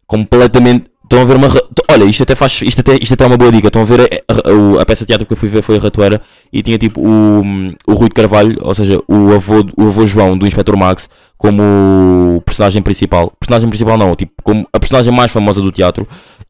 Completamente. 0.06 0.86
Estão 1.04 1.22
a 1.22 1.24
ver 1.24 1.36
uma. 1.36 1.48
Olha, 1.90 2.04
isto 2.04 2.22
até 2.22 2.34
faz. 2.34 2.60
Isto 2.62 2.80
até, 2.80 2.96
isto 3.00 3.14
até 3.14 3.24
é 3.24 3.26
uma 3.26 3.36
boa 3.38 3.50
dica. 3.50 3.68
Estão 3.68 3.80
a 3.80 3.84
ver 3.84 4.22
a, 4.28 4.32
a- 4.32 4.82
a 4.82 4.86
peça 4.86 5.04
de 5.04 5.06
teatro 5.06 5.26
que 5.26 5.32
eu 5.32 5.36
fui 5.36 5.48
ver 5.48 5.62
foi 5.62 5.76
a 5.78 5.80
Ratoeira 5.80 6.20
e 6.52 6.62
tinha 6.62 6.76
tipo 6.76 7.00
o, 7.00 7.42
o 7.86 7.94
Rui 7.94 8.08
de 8.08 8.14
Carvalho, 8.14 8.58
ou 8.60 8.74
seja, 8.74 9.00
o 9.08 9.32
avô, 9.32 9.64
o 9.76 9.86
avô 9.86 10.04
João 10.06 10.36
do 10.36 10.46
Inspector 10.46 10.76
Max, 10.76 11.08
como 11.38 12.42
personagem 12.44 12.82
principal. 12.82 13.32
Personagem 13.40 13.68
principal 13.70 13.96
não, 13.96 14.14
tipo, 14.14 14.32
como 14.42 14.68
a 14.72 14.78
personagem 14.78 15.12
mais 15.12 15.32
famosa 15.32 15.62
do 15.62 15.72
teatro. 15.72 16.06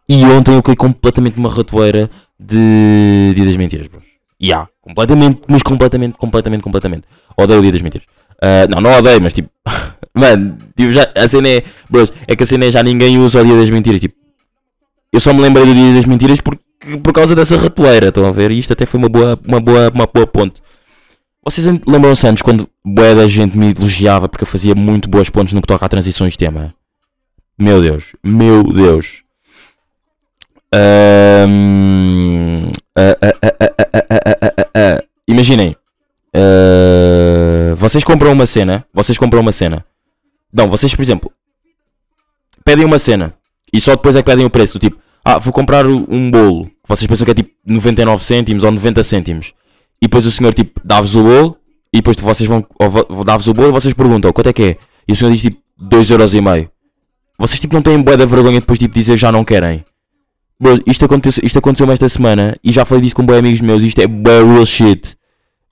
E 0.09 0.25
ontem 0.25 0.55
eu 0.55 0.63
caí 0.63 0.75
completamente 0.75 1.37
numa 1.37 1.51
ratoeira 1.51 2.11
de 2.41 3.33
Dia 3.37 3.45
das 3.45 3.57
Mentiras, 3.57 3.87
bros. 3.87 4.03
Ya, 4.43 4.67
completamente, 4.81 5.41
mas 5.49 5.63
completamente, 5.63 6.17
completamente, 6.19 6.63
completamente. 6.63 7.05
Odeio 7.37 7.59
o 7.61 7.63
Dia 7.63 7.73
das 7.73 7.83
Mentiras. 7.83 8.07
Ah, 8.41 8.67
não, 8.69 8.81
não 8.81 8.99
odeio, 8.99 9.21
mas 9.21 9.33
tipo, 9.33 9.51
mano, 10.15 10.57
tipo, 10.77 10.93
já, 10.93 11.11
a 11.15 11.29
cena 11.29 11.49
é, 11.49 11.65
é 12.27 12.37
que 12.37 12.43
a 12.43 12.47
cena 12.47 12.67
é 12.67 12.71
já 12.71 12.83
ninguém 12.83 13.19
usa 13.19 13.41
o 13.41 13.45
Dia 13.45 13.57
das 13.57 13.71
Mentiras, 13.71 14.01
tipo, 14.01 14.15
eu 15.13 15.21
só 15.21 15.33
me 15.33 15.41
lembrei 15.41 15.67
do 15.67 15.75
Dia 15.75 15.95
das 15.95 16.05
Mentiras 16.05 16.41
porque, 16.41 16.63
por 17.03 17.13
causa 17.13 17.35
dessa 17.35 17.57
ratoeira, 17.57 18.09
estão 18.09 18.27
a 18.27 18.33
ver? 18.33 18.53
E 18.53 18.59
isto 18.59 18.73
até 18.73 18.87
foi 18.87 18.99
uma 18.99 19.09
boa, 19.09 19.39
uma 19.47 19.61
boa, 19.61 19.91
uma 19.93 20.07
boa 20.07 20.27
ponte. 20.27 20.63
Vocês 21.45 21.67
lembram-se 21.87 22.27
antes 22.27 22.43
quando 22.43 22.69
boa 22.85 23.15
da 23.15 23.27
gente 23.27 23.57
me 23.57 23.71
elogiava 23.71 24.29
porque 24.29 24.45
eu 24.45 24.47
fazia 24.47 24.75
muito 24.75 25.09
boas 25.09 25.31
pontes 25.31 25.55
no 25.55 25.63
que 25.63 25.67
toca 25.67 25.87
a 25.87 25.89
transições 25.89 26.33
de 26.33 26.39
tema? 26.39 26.75
Meu 27.59 27.81
Deus, 27.81 28.15
meu 28.23 28.63
Deus. 28.63 29.23
Ahm, 30.73 32.69
ah, 32.95 33.17
eh, 37.69 37.75
vocês 37.75 38.03
compram 38.03 38.33
uma 38.33 38.47
cena. 38.47 38.85
Vocês 38.93 39.19
compram 39.19 39.41
uma 39.41 39.53
cena. 39.53 39.85
Não, 40.53 40.69
vocês, 40.69 40.95
por 40.95 41.03
exemplo, 41.03 41.31
pedem 42.65 42.85
uma 42.85 42.99
cena 42.99 43.35
e 43.73 43.81
só 43.81 43.95
depois 43.95 44.17
é 44.17 44.23
que 44.23 44.31
pedem 44.31 44.47
o 44.47 44.51
preço. 44.51 44.75
Do 44.75 44.81
tipo, 44.81 44.99
ah, 45.25 45.39
vou 45.39 45.53
comprar 45.53 45.87
um 45.87 46.31
bolo. 46.31 46.71
Vocês 46.87 47.07
pensam 47.07 47.25
que 47.25 47.31
é 47.33 47.35
tipo 47.35 47.51
99 47.67 48.25
cêntimos 48.25 48.65
ou 48.65 48.71
90 48.71 49.03
cêntimos. 49.03 49.53
E 50.01 50.07
depois 50.07 50.25
o 50.25 50.31
senhor 50.31 50.55
tipo 50.55 50.81
dá-vos 50.83 51.15
o 51.15 51.23
bolo 51.23 51.57
e 51.93 51.99
depois 51.99 52.17
vocês 52.19 52.49
vão. 52.49 52.65
dá-vos 53.25 53.47
o 53.49 53.53
bolo 53.53 53.69
e 53.69 53.73
vocês 53.73 53.93
perguntam 53.93 54.33
quanto 54.33 54.49
é 54.49 54.53
que 54.53 54.63
é. 54.63 54.77
E 55.07 55.13
o 55.13 55.17
senhor 55.17 55.31
diz 55.31 55.43
tipo 55.43 55.59
2,5€. 55.83 56.71
Vocês 57.39 57.61
tipo 57.61 57.75
não 57.75 57.83
têm 57.83 58.01
boa 58.01 58.17
da 58.17 58.25
vergonha 58.25 58.61
depois 58.61 58.79
tipo 58.79 58.95
dizer 58.95 59.19
já 59.19 59.31
não 59.31 59.45
querem. 59.45 59.85
Bro, 60.61 60.83
isto 60.87 61.05
aconteceu, 61.05 61.43
isto 61.45 61.59
aconteceu 61.59 61.91
esta 61.93 62.09
semana 62.09 62.57
e 62.65 62.73
já 62.73 62.85
falei 62.85 63.03
disso 63.03 63.15
com 63.15 63.25
boi 63.25 63.39
amigos 63.39 63.61
meus. 63.61 63.83
Isto 63.83 64.01
é 64.01 64.07
bullshit. 64.07 65.17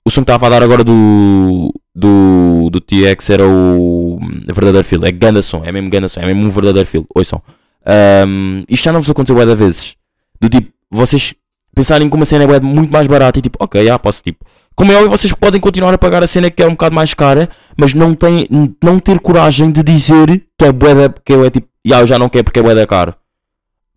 O 0.05 0.09
som 0.09 0.21
que 0.21 0.31
estava 0.31 0.47
a 0.47 0.49
dar 0.49 0.63
agora 0.63 0.83
do 0.83 1.73
do, 1.97 2.69
do 2.69 2.79
TX 2.79 3.31
era 3.31 3.47
o 3.47 4.19
verdadeiro 4.45 4.85
feel. 4.85 5.03
É 5.03 5.11
ganda 5.11 5.39
é 5.63 5.71
mesmo 5.71 5.89
ganda 5.89 6.07
é 6.15 6.25
mesmo 6.27 6.43
um 6.43 6.49
verdadeiro 6.49 6.87
feel. 6.87 7.07
Ouçam. 7.15 7.41
Ahm, 7.83 8.61
isto 8.69 8.83
já 8.83 8.93
não 8.93 9.01
vos 9.01 9.09
aconteceu 9.09 9.35
bué 9.35 9.55
vezes. 9.55 9.95
Do 10.39 10.47
tipo, 10.47 10.71
vocês 10.91 11.33
pensarem 11.73 12.07
que 12.07 12.15
uma 12.15 12.25
cena 12.25 12.43
é 12.43 12.59
muito 12.59 12.91
mais 12.91 13.07
barata 13.07 13.39
e 13.39 13.41
tipo, 13.41 13.57
ok, 13.59 13.83
já 13.83 13.97
posso 13.97 14.21
tipo. 14.21 14.45
Como 14.75 14.91
é 14.91 14.95
óbvio, 14.95 15.09
vocês 15.09 15.33
podem 15.33 15.59
continuar 15.59 15.91
a 15.91 15.97
pagar 15.97 16.21
a 16.21 16.27
cena 16.27 16.51
que 16.51 16.61
é 16.61 16.67
um 16.67 16.71
bocado 16.71 16.93
mais 16.93 17.15
cara, 17.15 17.49
mas 17.75 17.95
não, 17.95 18.13
tem, 18.13 18.47
não 18.83 18.99
ter 18.99 19.19
coragem 19.19 19.71
de 19.71 19.81
dizer 19.81 20.27
que 20.55 20.65
é 20.65 20.71
bué 20.71 20.93
que 21.25 21.33
é 21.33 21.49
tipo, 21.49 21.67
já, 21.83 22.01
eu 22.01 22.05
já 22.05 22.19
não 22.19 22.29
quero 22.29 22.43
porque 22.43 22.59
é 22.59 22.63
bué 22.63 22.85
caro. 22.85 23.15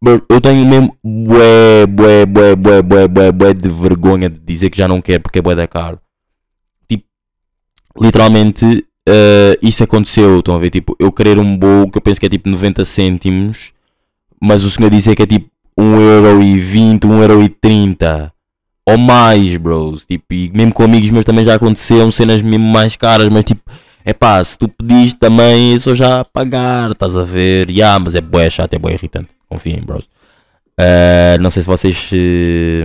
Eu 0.03 0.41
tenho 0.41 0.65
mesmo 0.65 0.97
bué, 1.05 1.87
bué, 1.87 2.25
bué, 2.25 2.57
bué, 2.57 2.83
bué, 2.83 3.09
bué, 3.09 3.33
bué 3.33 3.53
de 3.53 3.69
vergonha 3.69 4.31
de 4.31 4.41
dizer 4.41 4.71
que 4.71 4.79
já 4.79 4.89
não 4.89 5.03
quero 5.03 5.21
porque 5.21 5.41
é 5.41 5.43
bué 5.43 5.67
caro. 5.67 6.01
Literalmente, 8.01 8.85
eh, 9.09 9.59
isso 9.63 9.85
aconteceu, 9.85 10.39
estão 10.39 10.55
a 10.55 10.59
ver, 10.59 10.71
tipo, 10.71 10.97
eu 10.99 11.13
querer 11.13 11.39
um 11.39 11.57
bolo 11.57 11.91
que 11.91 11.99
eu 11.99 12.03
penso 12.03 12.19
que 12.21 12.27
é 12.27 12.29
tipo 12.29 12.49
90 12.49 12.85
cêntimos, 12.85 13.73
mas 14.41 14.65
o 14.65 14.71
senhor 14.71 14.91
dizer 14.91 15.15
que 15.15 15.23
é 15.23 15.27
tipo 15.27 15.51
1,20€, 15.79 17.01
1,30€ 17.07 18.31
ou 18.87 18.99
mais, 18.99 19.57
bros. 19.57 20.07
Tipo, 20.07 20.25
e 20.33 20.51
mesmo 20.55 20.73
com 20.73 20.83
amigos 20.83 21.11
meus 21.11 21.25
também 21.25 21.45
já 21.45 21.55
aconteceram 21.55 22.11
cenas 22.11 22.43
mesmo 22.43 22.67
mais 22.67 22.97
caras, 22.97 23.29
mas 23.29 23.45
tipo, 23.45 23.63
é 24.05 24.13
pá, 24.13 24.43
se 24.43 24.59
tu 24.59 24.69
pediste 24.69 25.19
também, 25.19 25.79
sou 25.79 25.95
já 25.95 26.21
a 26.21 26.25
pagar, 26.25 26.91
estás 26.93 27.17
a 27.17 27.25
ver? 27.25 27.71
Ya, 27.71 27.99
mas 27.99 28.15
é 28.15 28.21
bué 28.21 28.49
chato, 28.51 28.75
é 28.75 28.79
bué 28.79 28.95
irritante. 28.95 29.29
Confiem, 29.49 29.81
bros. 29.85 30.09
Ah, 30.79 31.37
não 31.41 31.51
sei 31.51 31.63
se 31.63 31.69
vocês. 31.69 32.09
eh, 32.13 32.85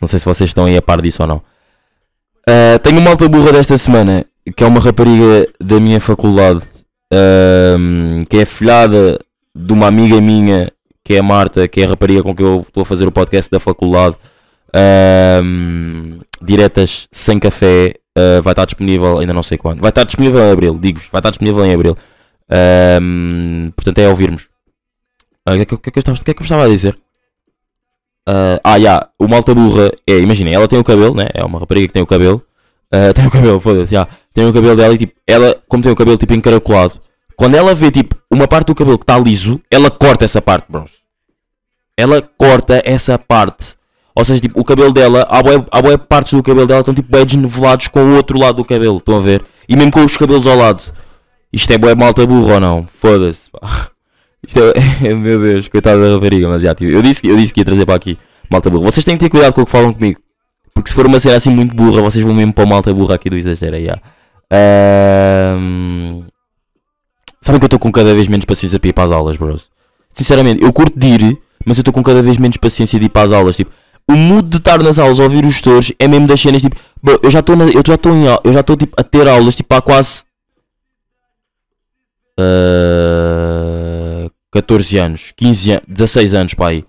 não 0.00 0.06
sei 0.08 0.18
se 0.18 0.24
vocês 0.24 0.50
estão 0.50 0.66
aí 0.66 0.76
a 0.76 0.82
par 0.82 1.00
disso 1.02 1.22
ou 1.22 1.28
não. 1.28 1.42
Ah, 2.50 2.78
tenho 2.78 2.98
uma 2.98 3.10
alta 3.10 3.28
burra 3.28 3.52
desta 3.52 3.76
semana, 3.76 4.24
que 4.56 4.64
é 4.64 4.66
uma 4.66 4.80
rapariga 4.80 5.46
da 5.60 5.78
minha 5.78 6.00
faculdade, 6.00 6.62
ahm, 7.12 8.22
que 8.28 8.38
é 8.38 8.44
filhada 8.46 9.18
de 9.54 9.72
uma 9.72 9.86
amiga 9.86 10.20
minha, 10.20 10.72
que 11.04 11.14
é 11.14 11.18
a 11.18 11.22
Marta, 11.22 11.68
que 11.68 11.80
é 11.82 11.84
a 11.84 11.88
rapariga 11.90 12.22
com 12.22 12.34
que 12.34 12.42
eu 12.42 12.64
estou 12.66 12.82
a 12.82 12.86
fazer 12.86 13.06
o 13.06 13.12
podcast 13.12 13.50
da 13.50 13.60
faculdade. 13.60 14.16
Ahm, 14.74 16.20
diretas 16.40 17.06
sem 17.10 17.38
café, 17.38 17.94
ah, 18.16 18.40
vai 18.42 18.52
estar 18.52 18.64
disponível, 18.64 19.18
ainda 19.18 19.32
não 19.34 19.42
sei 19.42 19.58
quando. 19.58 19.80
Vai 19.80 19.90
estar 19.90 20.04
disponível 20.04 20.40
em 20.40 20.50
abril, 20.52 20.78
digo-vos, 20.80 21.08
vai 21.10 21.18
estar 21.20 21.30
disponível 21.30 21.64
em 21.66 21.74
abril. 21.74 21.96
Ahm, 22.50 23.70
portanto, 23.76 23.98
é 23.98 24.08
ouvirmos. 24.08 24.48
Ah, 25.44 25.52
O 25.52 25.56
que, 25.56 25.62
é 25.62 25.64
que, 25.66 25.76
que 25.76 25.88
é 25.88 25.92
que 25.92 25.98
eu 25.98 26.00
estava- 26.00 26.18
é 26.26 26.34
que 26.34 26.40
eu 26.40 26.44
estava 26.44 26.64
a 26.64 26.68
dizer? 26.68 26.96
Ah, 28.30 28.60
ah, 28.62 28.78
já, 28.78 29.08
o 29.18 29.26
malta 29.26 29.54
burra 29.54 29.90
é, 30.06 30.18
imaginem, 30.18 30.52
ela 30.52 30.68
tem 30.68 30.78
o 30.78 30.84
cabelo, 30.84 31.14
né? 31.14 31.28
É 31.32 31.42
uma 31.42 31.58
rapariga 31.58 31.86
que 31.86 31.94
tem 31.94 32.02
o 32.02 32.06
cabelo. 32.06 32.42
Ah, 32.92 33.10
tem 33.16 33.26
o 33.26 33.30
cabelo, 33.30 33.58
foda-se, 33.58 33.94
já. 33.94 34.06
Tem 34.34 34.46
o 34.46 34.52
cabelo 34.52 34.76
dela 34.76 34.92
e 34.92 34.98
tipo, 34.98 35.14
ela, 35.26 35.58
como 35.66 35.82
tem 35.82 35.90
o 35.90 35.96
cabelo 35.96 36.18
tipo 36.18 36.34
encaracolado, 36.34 37.00
quando 37.34 37.54
ela 37.54 37.74
vê 37.74 37.90
tipo 37.90 38.14
uma 38.30 38.46
parte 38.46 38.66
do 38.66 38.74
cabelo 38.74 38.98
que 38.98 39.04
está 39.04 39.18
liso, 39.18 39.58
ela 39.70 39.90
corta 39.90 40.26
essa 40.26 40.42
parte, 40.42 40.66
bros. 40.70 40.90
Ela 41.96 42.20
corta 42.20 42.82
essa 42.84 43.18
parte. 43.18 43.76
Ou 44.14 44.24
seja, 44.24 44.40
tipo, 44.40 44.60
o 44.60 44.64
cabelo 44.64 44.92
dela, 44.92 45.26
há 45.30 45.80
bué 45.80 45.96
partes 45.96 46.34
do 46.34 46.42
cabelo 46.42 46.66
dela 46.66 46.80
estão 46.80 46.94
tipo 46.94 47.10
bem 47.10 47.24
desnivelados 47.24 47.88
com 47.88 48.00
o 48.00 48.16
outro 48.16 48.38
lado 48.38 48.56
do 48.56 48.64
cabelo, 48.64 48.98
estão 48.98 49.16
a 49.16 49.20
ver? 49.20 49.42
E 49.66 49.74
mesmo 49.74 49.90
com 49.90 50.04
os 50.04 50.16
cabelos 50.16 50.46
ao 50.46 50.56
lado. 50.56 50.82
Isto 51.50 51.72
é 51.72 51.78
bué 51.78 51.94
malta 51.94 52.26
burra 52.26 52.54
ou 52.54 52.60
não? 52.60 52.88
Foda-se, 52.92 53.50
pá. 53.50 53.90
Isto 54.48 54.60
é, 55.06 55.14
meu 55.14 55.38
Deus, 55.40 55.68
coitada 55.68 56.00
da 56.02 56.14
rapariga, 56.14 56.48
mas 56.48 56.62
já, 56.62 56.74
tipo, 56.74 56.90
eu 56.90 57.02
disse, 57.02 57.20
que- 57.20 57.28
eu 57.28 57.36
disse 57.36 57.52
que 57.52 57.60
ia 57.60 57.64
trazer 57.64 57.84
para 57.86 57.94
aqui 57.94 58.18
malta 58.50 58.70
burra. 58.70 58.84
Vocês 58.90 59.04
têm 59.04 59.14
que 59.16 59.24
ter 59.26 59.30
cuidado 59.30 59.52
com 59.52 59.60
o 59.60 59.66
que 59.66 59.70
falam 59.70 59.92
comigo. 59.92 60.18
Porque 60.74 60.88
se 60.88 60.94
for 60.94 61.06
uma 61.06 61.20
cena 61.20 61.36
assim 61.36 61.50
muito 61.50 61.74
burra, 61.76 62.00
vocês 62.00 62.24
vão 62.24 62.34
mesmo 62.34 62.52
para 62.54 62.64
o 62.64 62.66
malta 62.66 62.92
burra 62.94 63.14
aqui 63.16 63.28
do 63.28 63.36
exagero, 63.36 63.78
já. 63.84 63.98
Ahm, 64.50 66.22
Sabem 67.40 67.60
que 67.60 67.64
eu 67.64 67.68
estou 67.68 67.78
com 67.78 67.92
cada 67.92 68.12
vez 68.14 68.26
menos 68.26 68.44
paciência 68.44 68.78
para 68.80 68.88
ir 68.88 68.92
para 68.92 69.04
as 69.04 69.12
aulas, 69.12 69.36
bros. 69.36 69.70
Sinceramente, 70.12 70.62
eu 70.62 70.72
curto 70.72 70.98
de 70.98 71.06
ir, 71.06 71.38
mas 71.64 71.76
eu 71.78 71.82
estou 71.82 71.92
com 71.94 72.02
cada 72.02 72.22
vez 72.22 72.36
menos 72.36 72.56
paciência 72.56 72.98
de 72.98 73.06
ir 73.06 73.08
para 73.08 73.22
as 73.22 73.32
aulas. 73.32 73.56
Tipo, 73.56 73.70
o 74.10 74.14
mood 74.16 74.48
de 74.48 74.56
estar 74.56 74.82
nas 74.82 74.98
aulas 74.98 75.18
ouvir 75.18 75.44
os 75.44 75.56
tutores 75.60 75.92
é 75.98 76.08
mesmo 76.08 76.26
das 76.26 76.40
cenas 76.40 76.62
tipo, 76.62 76.76
bro, 77.02 77.20
eu 77.22 77.30
já 77.30 77.40
estou 77.40 77.54
eu 77.56 77.82
já 77.86 77.94
estou 77.94 78.12
em 78.14 78.24
eu 78.44 78.52
já 78.52 78.60
estou 78.60 78.76
tipo 78.76 78.92
a 78.98 79.02
ter 79.02 79.28
aulas 79.28 79.54
tipo 79.54 79.74
há 79.74 79.80
quase 79.82 80.24
ah, 82.38 84.07
14 84.52 84.98
anos, 84.98 85.32
15 85.36 85.70
anos, 85.72 85.84
16 85.88 86.34
anos, 86.34 86.54
pai. 86.54 86.84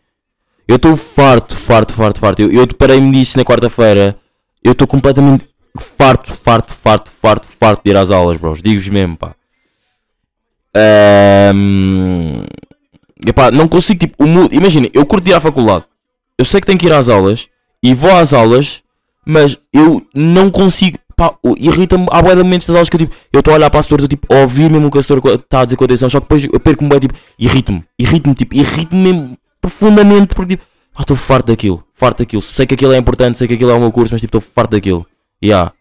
Eu 0.68 0.76
estou 0.76 0.96
farto, 0.96 1.56
farto, 1.56 1.94
farto, 1.94 2.20
farto. 2.20 2.42
Eu, 2.42 2.52
eu 2.52 2.68
parei-me 2.76 3.12
disso 3.12 3.38
na 3.38 3.44
quarta-feira. 3.44 4.16
Eu 4.64 4.74
estou 4.74 4.88
completamente 4.88 5.48
farto, 5.98 6.34
farto, 6.36 6.74
farto, 6.74 7.10
farto, 7.22 7.48
farto 7.48 7.84
de 7.84 7.90
ir 7.90 7.98
às 7.98 8.12
aulas, 8.12 8.38
bros. 8.38 8.62
Digo-vos 8.62 8.88
mesmo, 8.90 9.18
pá. 9.18 9.34
Ahm, 10.76 12.44
epá, 13.26 13.52
não 13.52 13.68
consigo, 13.68 14.00
tipo, 14.00 14.26
mood- 14.26 14.54
imagina, 14.56 14.88
eu 14.94 15.06
curto 15.06 15.28
ir 15.28 15.34
à 15.34 15.40
faculdade. 15.42 15.86
Eu 16.38 16.46
sei 16.46 16.62
que 16.62 16.68
tenho 16.68 16.78
que 16.80 16.86
ir 16.86 16.94
às 16.94 17.10
aulas 17.10 17.48
e 17.84 17.94
vou 17.94 18.12
às 18.16 18.32
aulas, 18.34 18.82
mas 19.26 19.58
eu 19.74 20.06
não 20.16 20.50
consigo. 20.50 20.98
Pá, 21.20 21.36
irrita-me. 21.58 22.08
Há 22.12 22.22
bué 22.22 22.34
momentos 22.34 22.66
das 22.66 22.78
aulas 22.78 22.88
que 22.88 22.96
eu 22.96 23.00
tipo, 23.00 23.14
eu 23.34 23.40
estou 23.42 23.54
a 23.54 23.58
olhar 23.58 23.70
para 23.70 23.82
a 23.82 23.84
setora, 23.84 24.04
estou 24.04 24.18
tipo, 24.18 24.34
a 24.34 24.38
ouvir 24.38 24.72
mesmo 24.72 24.88
o 24.88 24.92
que 24.92 25.00
a 25.00 25.02
setora 25.02 25.36
está 25.36 25.60
a 25.60 25.66
dizer 25.66 25.76
com 25.76 25.84
atenção, 25.84 26.10
só 26.10 26.22
que 26.22 26.24
depois 26.24 26.46
eu 26.46 26.60
perco-me 26.62 26.90
bué, 26.90 26.98
tipo, 26.98 27.14
irrito-me, 27.38 27.84
irrito-me, 28.00 28.34
tipo, 28.34 28.56
irrito-me 28.56 29.02
mesmo 29.02 29.38
profundamente 29.60 30.34
porque 30.34 30.56
tipo, 30.56 30.64
ah, 30.96 31.02
estou 31.02 31.18
farto 31.18 31.48
daquilo, 31.48 31.84
farto 31.94 32.20
daquilo. 32.20 32.42
Sei 32.42 32.66
que 32.66 32.76
aquilo 32.76 32.94
é 32.94 32.98
importante, 32.98 33.38
sei 33.38 33.50
que 33.50 33.56
aquilo 33.56 33.70
é 33.70 33.74
o 33.74 33.80
meu 33.82 33.92
curso, 33.92 34.14
mas 34.14 34.22
tipo, 34.22 34.38
estou 34.38 34.54
farto 34.56 34.72
daquilo. 34.72 35.06
Yeah. 35.44 35.74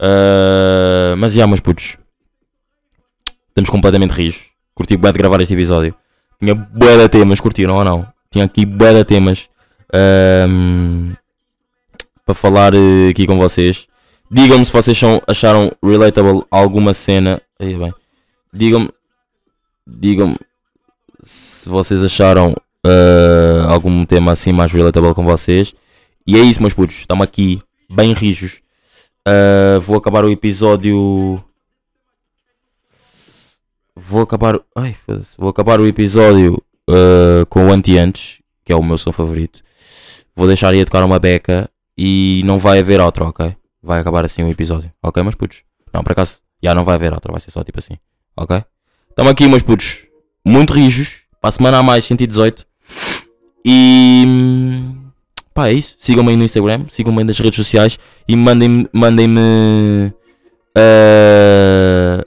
Ah, 0.00 1.14
mas 1.16 1.34
yeah, 1.36 1.46
meus 1.46 1.60
putos. 1.60 1.96
Estamos 3.50 3.70
completamente 3.70 4.10
rios. 4.10 4.50
Curti 4.74 4.96
bué 4.96 5.12
de 5.12 5.18
gravar 5.18 5.40
este 5.40 5.54
episódio. 5.54 5.94
Tinha 6.40 6.56
bué 6.56 6.96
de 6.96 7.08
temas, 7.08 7.38
curtiram 7.38 7.76
ou 7.76 7.84
não? 7.84 8.04
Tinha 8.32 8.46
aqui 8.46 8.66
bué 8.66 8.92
de 8.92 9.04
temas 9.04 9.48
ahm, 9.92 11.12
para 12.26 12.34
falar 12.34 12.74
eh, 12.74 13.10
aqui 13.10 13.28
com 13.28 13.38
vocês. 13.38 13.86
Digam-me 14.32 14.64
se 14.64 14.72
vocês 14.72 14.98
acharam 15.26 15.70
relatable 15.84 16.42
alguma 16.50 16.94
cena. 16.94 17.38
Aí 17.60 17.76
bem. 17.76 17.92
Digam-me. 18.50 18.88
Digam-me 19.86 20.38
se 21.22 21.68
vocês 21.68 22.02
acharam 22.02 22.52
uh, 22.86 23.68
algum 23.68 24.06
tema 24.06 24.32
assim 24.32 24.50
mais 24.50 24.72
relatable 24.72 25.12
com 25.12 25.22
vocês. 25.22 25.74
E 26.26 26.34
é 26.34 26.40
isso, 26.40 26.62
meus 26.62 26.72
putos. 26.72 26.96
Estamos 26.96 27.22
aqui, 27.22 27.60
bem 27.90 28.14
rijos. 28.14 28.62
Uh, 29.28 29.78
vou 29.82 29.98
acabar 29.98 30.24
o 30.24 30.30
episódio. 30.30 31.44
Vou 33.94 34.22
acabar. 34.22 34.58
Ai. 34.74 34.96
Vou 35.36 35.50
acabar 35.50 35.78
o 35.78 35.86
episódio 35.86 36.54
uh, 36.88 37.44
com 37.50 37.66
o 37.66 37.70
Anti-Antes, 37.70 38.38
que 38.64 38.72
é 38.72 38.76
o 38.76 38.82
meu 38.82 38.96
som 38.96 39.12
favorito. 39.12 39.62
Vou 40.34 40.46
deixar 40.46 40.72
aí 40.72 40.80
a 40.80 40.86
tocar 40.86 41.04
uma 41.04 41.18
beca 41.18 41.68
e 41.98 42.40
não 42.46 42.58
vai 42.58 42.78
haver 42.78 42.98
outro, 42.98 43.26
ok? 43.26 43.54
Vai 43.82 44.00
acabar 44.00 44.24
assim 44.24 44.42
o 44.42 44.48
episódio, 44.48 44.90
ok, 45.02 45.22
meus 45.22 45.34
putos? 45.34 45.64
Não, 45.92 46.02
por 46.02 46.12
acaso, 46.12 46.38
já 46.62 46.74
não 46.74 46.84
vai 46.84 46.94
haver 46.94 47.12
outro, 47.12 47.32
vai 47.32 47.40
ser 47.40 47.50
só 47.50 47.64
tipo 47.64 47.78
assim, 47.78 47.94
ok? 48.36 48.62
Estamos 49.10 49.32
aqui, 49.32 49.48
meus 49.48 49.62
putos, 49.62 50.04
muito 50.44 50.72
rijos. 50.72 51.22
Para 51.40 51.48
a 51.48 51.52
semana 51.52 51.78
a 51.78 51.82
mais, 51.82 52.04
118. 52.04 52.64
E. 53.64 54.24
hum, 54.26 55.02
Pá, 55.54 55.68
é 55.68 55.74
isso. 55.74 55.96
Sigam-me 55.98 56.30
aí 56.30 56.36
no 56.36 56.44
Instagram, 56.44 56.86
sigam-me 56.88 57.18
aí 57.18 57.24
nas 57.24 57.38
redes 57.38 57.56
sociais 57.56 57.98
e 58.26 58.34
mandem-me 58.34 58.88
mandem 58.92 59.28
uh, 59.36 60.12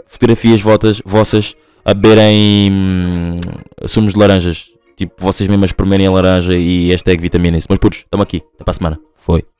fotografias 0.08 0.62
votas, 0.62 1.02
vossas 1.04 1.56
a 1.84 1.94
beberem 1.94 2.72
hum, 2.72 3.40
sumos 3.86 4.14
de 4.14 4.20
laranjas. 4.20 4.70
Tipo, 4.96 5.14
vocês 5.18 5.50
mesmas 5.50 5.70
espremerem 5.70 6.08
a 6.08 6.12
laranja 6.12 6.54
e 6.56 6.90
hashtag 6.90 7.22
vitamina 7.22 7.58
Mas 7.70 7.80
putos, 7.80 8.00
estamos 8.00 8.24
aqui. 8.24 8.44
Até 8.56 8.64
para 8.64 8.72
a 8.72 8.76
semana. 8.76 9.00
Foi. 9.18 9.55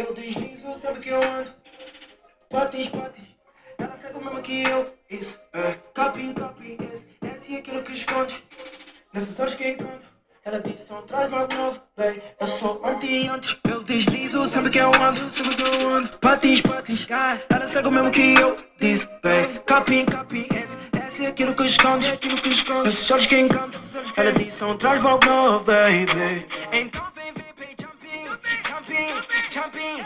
Eu 0.00 0.14
deslizo, 0.14 0.74
sabe 0.74 0.98
que 1.00 1.10
eu 1.10 1.18
ando. 1.22 1.50
Patis, 2.48 2.88
patis. 2.88 3.36
Ela 3.76 3.94
segue 3.94 4.16
o 4.16 4.24
mesmo 4.24 4.40
que 4.40 4.62
eu. 4.62 4.82
Isso 5.10 5.38
é 5.52 5.74
capim, 5.92 6.32
capim. 6.32 6.78
Esse, 6.90 7.08
esse 7.30 7.54
é 7.54 7.58
aquilo 7.58 7.82
que 7.82 7.92
escondes. 7.92 8.42
Nessas 9.12 9.38
horas 9.38 9.54
que 9.54 9.68
encontro. 9.68 10.08
Ela 10.42 10.58
diz, 10.60 10.86
não 10.88 11.02
traz 11.02 11.30
mais 11.30 11.48
novo, 11.54 11.82
bem. 11.98 12.18
Eu 12.40 12.46
sou 12.46 12.80
anti-antes. 12.82 13.58
Eu 13.68 13.82
deslizo, 13.82 14.46
sabe 14.46 14.70
que 14.70 14.78
eu 14.78 14.90
ando. 14.94 15.30
Sabe 15.30 15.54
que 15.54 15.62
eu 15.62 15.90
ando. 15.90 16.18
Patis, 16.18 16.62
patis. 16.62 17.06
Ela 17.50 17.66
segue 17.66 17.88
o 17.88 17.90
mesmo 17.90 18.10
que 18.10 18.34
eu. 18.40 18.56
Diz, 18.78 19.06
bem. 19.22 19.52
Capim, 19.66 20.06
capim. 20.06 20.46
Esse, 20.56 20.78
esse 21.06 21.26
é 21.26 21.28
aquilo 21.28 21.54
que 21.54 21.66
escondes. 21.66 22.10
Aquilo 22.10 22.36
que 22.36 22.48
escondes. 22.48 22.84
Nessas 22.84 23.10
horas 23.10 23.26
que 23.26 23.38
encontro. 23.38 23.78
Ela 24.16 24.32
diz, 24.32 24.58
não 24.60 24.78
traz 24.78 24.98
mais 25.02 25.20
novo, 25.26 25.62
baby. 25.62 26.46
Então 26.72 27.04
vem, 27.14 27.32
vem, 27.34 27.49
jumping, 29.00 29.24
jumping, 29.50 30.04